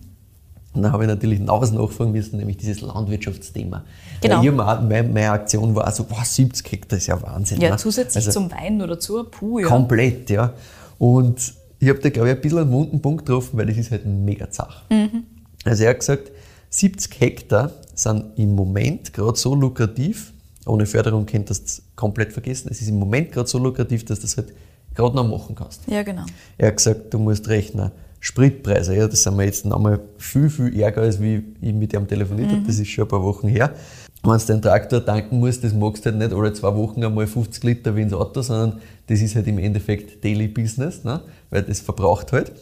[0.72, 3.84] Und dann habe ich natürlich noch was nachfragen müssen, nämlich dieses Landwirtschaftsthema.
[4.20, 4.38] Genau.
[4.62, 7.60] Auch- meine, meine Aktion war so, wow, 70 Hektar ist ja Wahnsinn.
[7.60, 7.76] Ja, ne?
[7.76, 9.66] zusätzlich Also- zum Wein oder zur Puh, ja.
[9.66, 10.52] Komplett, ja.
[10.98, 13.90] Und ich habe da, glaube ich, ein bisschen einen wunden Punkt getroffen, weil das ist
[13.90, 14.84] halt mega zach.
[15.64, 16.30] Also er hat gesagt,
[16.70, 20.32] 70 Hektar sind im Moment gerade so lukrativ,
[20.66, 24.18] ohne Förderung könnt ihr das komplett vergessen, es ist im Moment gerade so lukrativ, dass
[24.18, 24.54] du das halt
[24.94, 25.82] gerade noch machen kannst.
[25.86, 26.24] Ja, genau.
[26.56, 27.90] Er hat gesagt, du musst rechnen.
[28.20, 32.08] Spritpreise, ja, das sind wir jetzt nochmal viel, viel ärger, als wie ich mit ihm
[32.08, 32.62] telefoniert habe.
[32.66, 33.74] Das ist schon ein paar Wochen her.
[34.24, 37.26] Wenn du den Traktor tanken musst, das magst du halt nicht alle zwei Wochen einmal
[37.26, 41.20] 50 Liter wie ins Auto, sondern das ist halt im Endeffekt Daily Business, ne?
[41.50, 42.52] weil das verbraucht halt.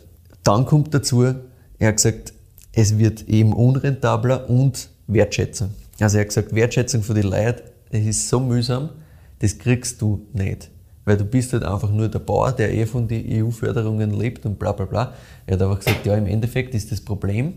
[0.42, 2.32] Dann kommt dazu, er hat gesagt,
[2.72, 5.70] es wird eben unrentabler und Wertschätzung.
[6.00, 8.88] Also er hat gesagt, Wertschätzung für die Leute, das ist so mühsam,
[9.38, 10.68] das kriegst du nicht.
[11.04, 14.58] Weil du bist halt einfach nur der Bauer, der eh von den EU-Förderungen lebt und
[14.58, 15.14] bla bla bla.
[15.46, 17.54] Er hat einfach gesagt, ja, im Endeffekt ist das Problem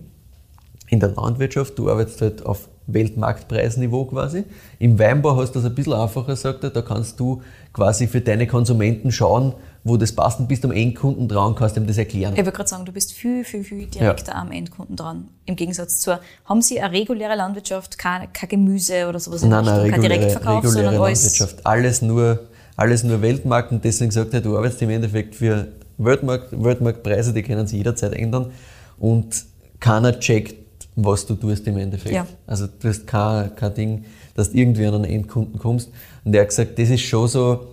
[0.90, 4.44] in der Landwirtschaft, du arbeitest halt auf Weltmarktpreisniveau quasi.
[4.80, 7.42] Im Weinbau hast du das ein bisschen einfacher, sagt er, da kannst du
[7.74, 11.88] quasi für deine Konsumenten schauen, wo das passt und bist am Endkunden dran kannst ihm
[11.88, 12.34] das erklären.
[12.34, 15.30] Ich würde gerade sagen, du bist viel, viel, viel direkter am Endkunden dran.
[15.46, 19.66] Im Gegensatz zur, haben Sie eine reguläre Landwirtschaft, kein, kein Gemüse oder sowas in Nein,
[19.66, 21.24] nein, reguläre, Direktverkauf, reguläre sondern alles.
[21.24, 21.66] Landwirtschaft.
[21.66, 22.40] Alles nur,
[22.76, 25.68] alles nur Weltmarkt und deswegen sagt er, du arbeitest im Endeffekt für
[25.98, 28.52] Weltmarkt, Weltmarktpreise, die können sich jederzeit ändern
[28.98, 29.46] und
[29.80, 30.65] keiner checkt,
[30.96, 32.16] was du tust im Endeffekt.
[32.16, 32.26] Ja.
[32.48, 35.90] Also du hast kein, kein Ding, dass du irgendwie an einen Endkunden kommst.
[36.24, 37.68] Und er hat gesagt, das ist schon so,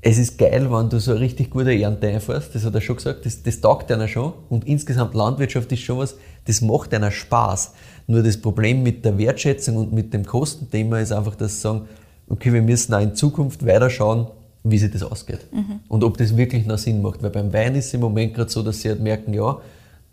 [0.00, 2.96] es ist geil, wenn du so eine richtig gute Ernte einfährst, das hat er schon
[2.96, 4.34] gesagt, das, das taugt einer schon.
[4.50, 7.72] Und insgesamt Landwirtschaft ist schon was, das macht einer Spaß.
[8.06, 11.88] Nur das Problem mit der Wertschätzung und mit dem Kostenthema ist einfach, dass sie sagen,
[12.28, 14.26] okay, wir müssen auch in Zukunft weiter schauen,
[14.62, 15.40] wie sich das ausgeht.
[15.88, 17.22] Und ob das wirklich noch Sinn macht.
[17.22, 19.58] Weil beim Wein ist es im Moment gerade so, dass sie halt merken, ja,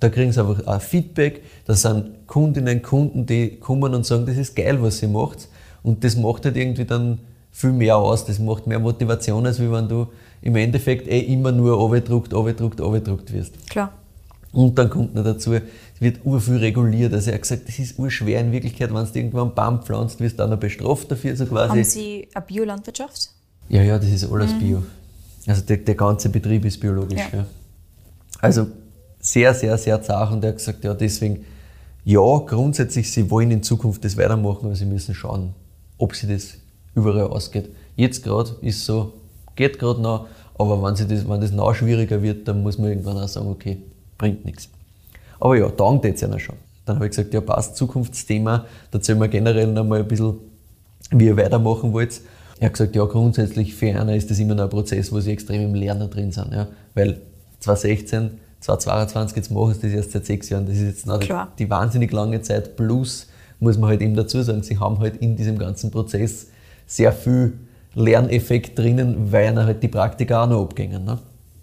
[0.01, 4.35] da kriegen sie einfach auch Feedback, da sind Kundinnen, Kunden, die kommen und sagen, das
[4.35, 5.47] ist geil, was ihr macht.
[5.83, 7.19] Und das macht halt irgendwie dann
[7.51, 10.07] viel mehr aus, das macht mehr Motivation, als wenn du
[10.41, 13.69] im Endeffekt eh immer nur abgedruckt, abgedruckt, abgedruckt wirst.
[13.69, 13.93] Klar.
[14.51, 15.61] Und dann kommt noch dazu, es
[15.99, 17.13] wird urviel reguliert.
[17.13, 20.19] Also er hat gesagt, das ist urschwer in Wirklichkeit, wenn du irgendwann einen Baum pflanzt,
[20.19, 21.69] wirst du auch noch bestraft dafür, so quasi.
[21.69, 23.29] Haben Sie eine Biolandwirtschaft?
[23.69, 24.81] Ja, ja, das ist alles Bio.
[25.45, 27.19] Also der, der ganze Betrieb ist biologisch.
[27.31, 27.39] Ja.
[27.39, 27.45] Ja.
[28.41, 28.67] Also
[29.21, 31.45] sehr, sehr, sehr zart und er hat gesagt, ja, deswegen,
[32.03, 35.53] ja, grundsätzlich, sie wollen in Zukunft das weitermachen, aber sie müssen schauen,
[35.97, 36.55] ob sie das
[36.95, 37.69] überall ausgeht.
[37.95, 39.13] Jetzt gerade ist so,
[39.55, 42.89] geht gerade noch, aber wenn, sie das, wenn das noch schwieriger wird, dann muss man
[42.89, 43.77] irgendwann auch sagen, okay,
[44.17, 44.69] bringt nichts.
[45.39, 46.55] Aber ja, taugt jetzt einer schon.
[46.85, 50.35] Dann habe ich gesagt, ja passt, Zukunftsthema, da erzählen wir generell noch mal ein bisschen,
[51.11, 52.21] wie ihr weitermachen wollt.
[52.59, 55.31] Er hat gesagt, ja, grundsätzlich für einer ist das immer noch ein Prozess, wo sie
[55.31, 56.53] extrem im Lernen drin sind.
[56.53, 56.67] Ja?
[56.93, 57.21] Weil
[57.59, 58.31] 2016,
[58.61, 61.19] 2022, jetzt machen sie das erst seit sechs Jahren, das ist jetzt noch
[61.57, 62.75] die, wahnsinnig lange Zeit.
[62.75, 63.27] Plus,
[63.59, 66.47] muss man halt eben dazu sagen, sie haben halt in diesem ganzen Prozess
[66.87, 67.53] sehr viel
[67.93, 71.03] Lerneffekt drinnen, weil ihnen halt die Praktika auch noch abgängen.
[71.03, 71.19] Ne?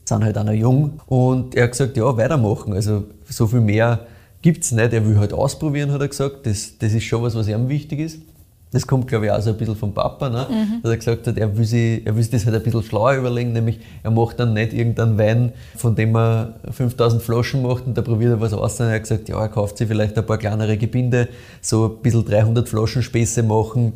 [0.09, 1.01] sind halt auch noch jung.
[1.07, 2.73] Und er hat gesagt, ja, weitermachen.
[2.73, 4.01] Also so viel mehr
[4.43, 4.93] gibt es nicht.
[4.93, 6.47] Er will halt ausprobieren, hat er gesagt.
[6.47, 8.21] Das, das ist schon was, was ihm wichtig ist.
[8.71, 10.47] Das kommt, glaube ich, auch so ein bisschen vom Papa, ne?
[10.51, 10.83] Mhm.
[10.83, 13.15] dass er gesagt hat, er will, sich, er will sich das halt ein bisschen schlauer
[13.15, 17.97] überlegen, nämlich er macht dann nicht irgendeinen Wein, von dem er 5000 Flaschen macht und
[17.97, 18.79] da probiert er was aus.
[18.81, 21.29] Er hat gesagt, ja, er kauft sich vielleicht ein paar kleinere Gebinde,
[21.63, 23.95] so ein bisschen 300 Flaschen Späße machen,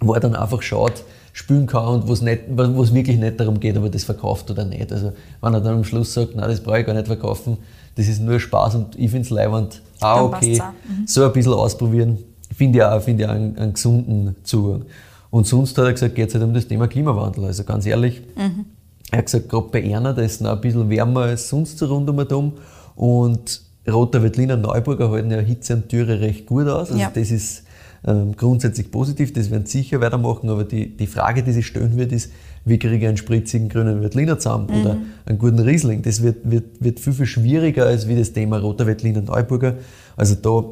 [0.00, 3.84] wo er dann einfach schaut, spülen kann und wo es wirklich nicht darum geht, ob
[3.84, 4.92] er das verkauft oder nicht.
[4.92, 7.58] Also wenn er dann am Schluss sagt, nein, das brauche ich gar nicht verkaufen,
[7.94, 11.06] das ist nur Spaß und ich finde es leibend, ah okay, mhm.
[11.06, 12.18] so ein bisschen ausprobieren,
[12.54, 14.84] finde ich auch, find ich auch einen, einen, gesunden Zugang.
[15.30, 17.44] Und sonst hat er gesagt, geht es halt um das Thema Klimawandel.
[17.44, 18.66] Also ganz ehrlich, mhm.
[19.10, 21.78] er hat gesagt, gerade bei Erna, da ist es noch ein bisschen wärmer als sonst
[21.78, 22.52] so rund um und um.
[22.96, 26.90] Und Roter Wettliner Neuburger halten ja Hitze und Türe recht gut aus.
[26.90, 27.10] Also ja.
[27.14, 27.64] das ist
[28.06, 30.50] ähm, grundsätzlich positiv, das werden sie sicher weitermachen.
[30.50, 32.32] Aber die, die Frage, die sich stellen wird, ist,
[32.64, 34.80] wie kriege ich einen spritzigen grünen Wettliner zusammen mhm.
[34.80, 34.96] oder
[35.26, 36.02] einen guten Riesling.
[36.02, 39.76] Das wird, wird, wird viel, viel schwieriger als wie das Thema Roter Wettliner Neuburger.
[40.16, 40.62] Also da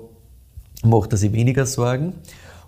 [0.85, 2.15] macht er sich weniger Sorgen.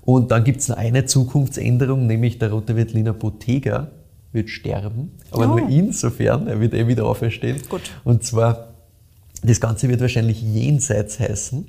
[0.02, 3.90] Und dann gibt es noch eine Zukunftsänderung, nämlich der Rote Wettliner Bottega
[4.32, 5.58] wird sterben, aber oh.
[5.58, 7.60] nur insofern, er wird eh wieder auferstehen.
[7.68, 7.90] Gut.
[8.04, 8.74] Und zwar,
[9.42, 11.66] das Ganze wird wahrscheinlich jenseits heißen.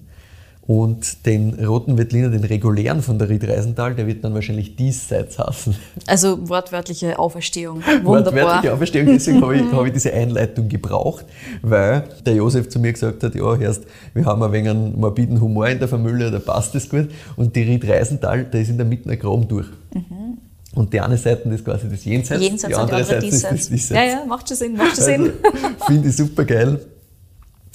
[0.73, 5.37] Und den roten Wettliner, den regulären von der Ried Reisenthal, der wird dann wahrscheinlich diesseits
[5.37, 5.75] hassen.
[6.07, 7.83] Also wortwörtliche Auferstehung.
[8.03, 8.33] Wunderbar.
[8.33, 11.25] Wortwörtliche Auferstehung, deswegen habe ich, hab ich diese Einleitung gebraucht,
[11.61, 15.41] weil der Josef zu mir gesagt hat, ja, erst, wir haben ein wenig einen morbiden
[15.41, 17.09] Humor in der Familie, da passt das gut.
[17.35, 19.67] Und die Ried Reisenthal, da ist in der Mitte ein Graben durch.
[19.93, 20.37] Mhm.
[20.73, 23.89] Und die eine Seite ist quasi das Jenseits, Jenseits die andere, Seite ist das Diesseits.
[23.89, 25.33] Ja, ja, macht schon Sinn, macht schon also, Sinn.
[25.85, 26.79] Finde ich super geil.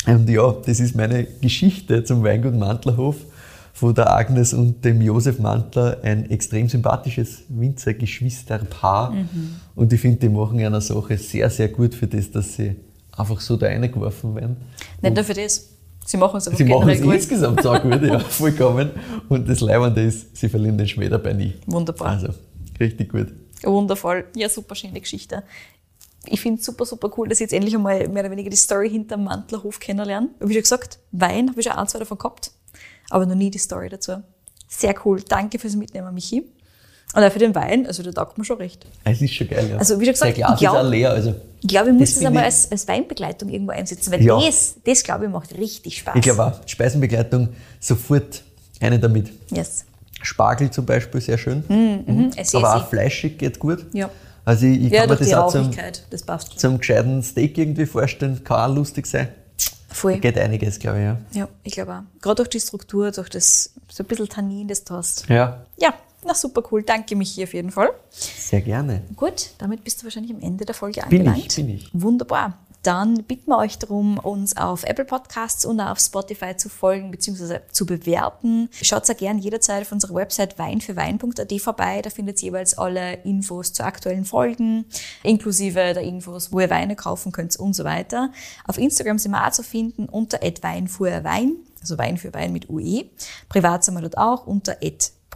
[0.07, 3.17] Und ja, das ist meine Geschichte zum Weingut Mantlerhof
[3.73, 9.11] von der Agnes und dem Josef Mantler, ein extrem sympathisches Winzergeschwisterpaar.
[9.11, 9.57] Mhm.
[9.75, 12.77] Und ich finde, die machen einer Sache sehr, sehr gut für das, dass sie
[13.13, 14.57] einfach so da reingeworfen werden.
[15.03, 15.69] Nicht nur für das.
[16.07, 17.15] Sie machen es einfach Sie machen es gut.
[17.15, 18.91] insgesamt so gut, ja, vollkommen.
[19.29, 21.53] Und das Leibende ist, sie verlieren den Schmäh dabei nie.
[21.67, 22.09] Wunderbar.
[22.09, 22.29] Also,
[22.79, 23.29] richtig gut.
[23.63, 24.25] Wundervoll.
[24.37, 25.43] Ja, super schöne Geschichte
[26.29, 28.57] ich finde es super, super cool, dass ich jetzt endlich einmal mehr oder weniger die
[28.57, 30.29] Story hinter Mantlerhof kennenlerne.
[30.41, 32.51] Wie schon gesagt, Wein habe ich schon ein, zwei davon gehabt,
[33.11, 34.23] aber noch nie die Story dazu.
[34.69, 35.23] Sehr cool.
[35.29, 36.45] Danke fürs Mitnehmen, Michi.
[37.15, 38.85] Und auch für den Wein, also der taugt mir schon recht.
[39.05, 39.77] Es ist schon geil, ja.
[39.79, 41.11] Also wie schon gesagt, Glas ich glaube, ist auch leer.
[41.13, 44.39] Also, ich glaube, ich muss das, das einmal als, als, Weinbegleitung irgendwo einsetzen, weil ja.
[44.39, 46.17] das, das, glaube ich, macht richtig Spaß.
[46.17, 47.49] Ich glaube auch, Speisenbegleitung
[47.81, 48.43] sofort
[48.81, 49.31] eine damit.
[49.51, 49.85] Yes.
[50.21, 51.65] Spargel zum Beispiel, sehr schön.
[51.69, 53.87] Mm, mm, Aber auch fleischig geht gut.
[53.93, 54.11] Ja.
[54.47, 55.71] Also ich, ich ja, kann mir das auch zum,
[56.57, 59.29] zum gescheiten Steak irgendwie vorstellen, kann auch lustig sein.
[59.89, 60.13] Voll.
[60.13, 61.17] Da geht einiges, glaube ich, ja.
[61.33, 62.23] Ja, ich glaube auch.
[62.23, 65.29] Gerade durch die Struktur, durch das so ein bisschen Tannin, das du hast.
[65.29, 65.67] Ja.
[65.79, 65.95] Ja,
[66.25, 66.85] na super cool.
[66.85, 67.91] Danke mich hier auf jeden Fall.
[68.11, 69.03] Sehr gerne.
[69.17, 71.37] Gut, damit bist du wahrscheinlich am Ende der Folge angelangt.
[71.37, 71.91] Bin ich, bin ich.
[71.93, 77.11] Wunderbar dann bitten wir euch darum, uns auf Apple Podcasts und auf Spotify zu folgen
[77.11, 77.61] bzw.
[77.73, 78.69] zu bewerten.
[78.81, 82.01] Schaut sehr gerne jederzeit auf unserer Website weinfürwein.at vorbei.
[82.03, 84.85] Da findet ihr jeweils alle Infos zu aktuellen Folgen,
[85.23, 88.31] inklusive der Infos, wo ihr Weine kaufen könnt und so weiter.
[88.67, 93.07] Auf Instagram sind wir auch zu finden unter @weinfuhrwein, also Wein für Wein mit UE.
[93.49, 94.81] Privat sind wir dort auch unter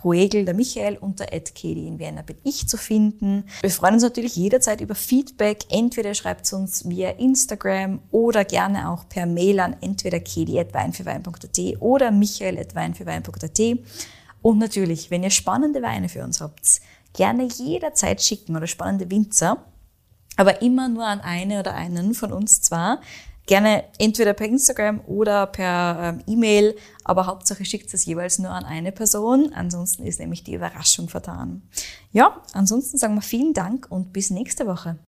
[0.01, 3.44] Proegel, der Michael unter Kedi in Vienna bin ich zu finden.
[3.61, 5.66] Wir freuen uns natürlich jederzeit über Feedback.
[5.68, 12.11] Entweder schreibt es uns via Instagram oder gerne auch per Mail an entweder kedi.weinfürwein.at oder
[12.12, 13.78] michael.weinfürwein.at.
[14.40, 16.80] Und natürlich, wenn ihr spannende Weine für uns habt,
[17.12, 19.66] gerne jederzeit schicken oder spannende Winzer.
[20.36, 23.03] Aber immer nur an eine oder einen von uns zwar.
[23.47, 28.64] Gerne entweder per Instagram oder per ähm, E-Mail, aber Hauptsache schickt es jeweils nur an
[28.64, 29.53] eine Person.
[29.55, 31.62] Ansonsten ist nämlich die Überraschung vertan.
[32.12, 34.97] Ja, ansonsten sagen wir vielen Dank und bis nächste Woche.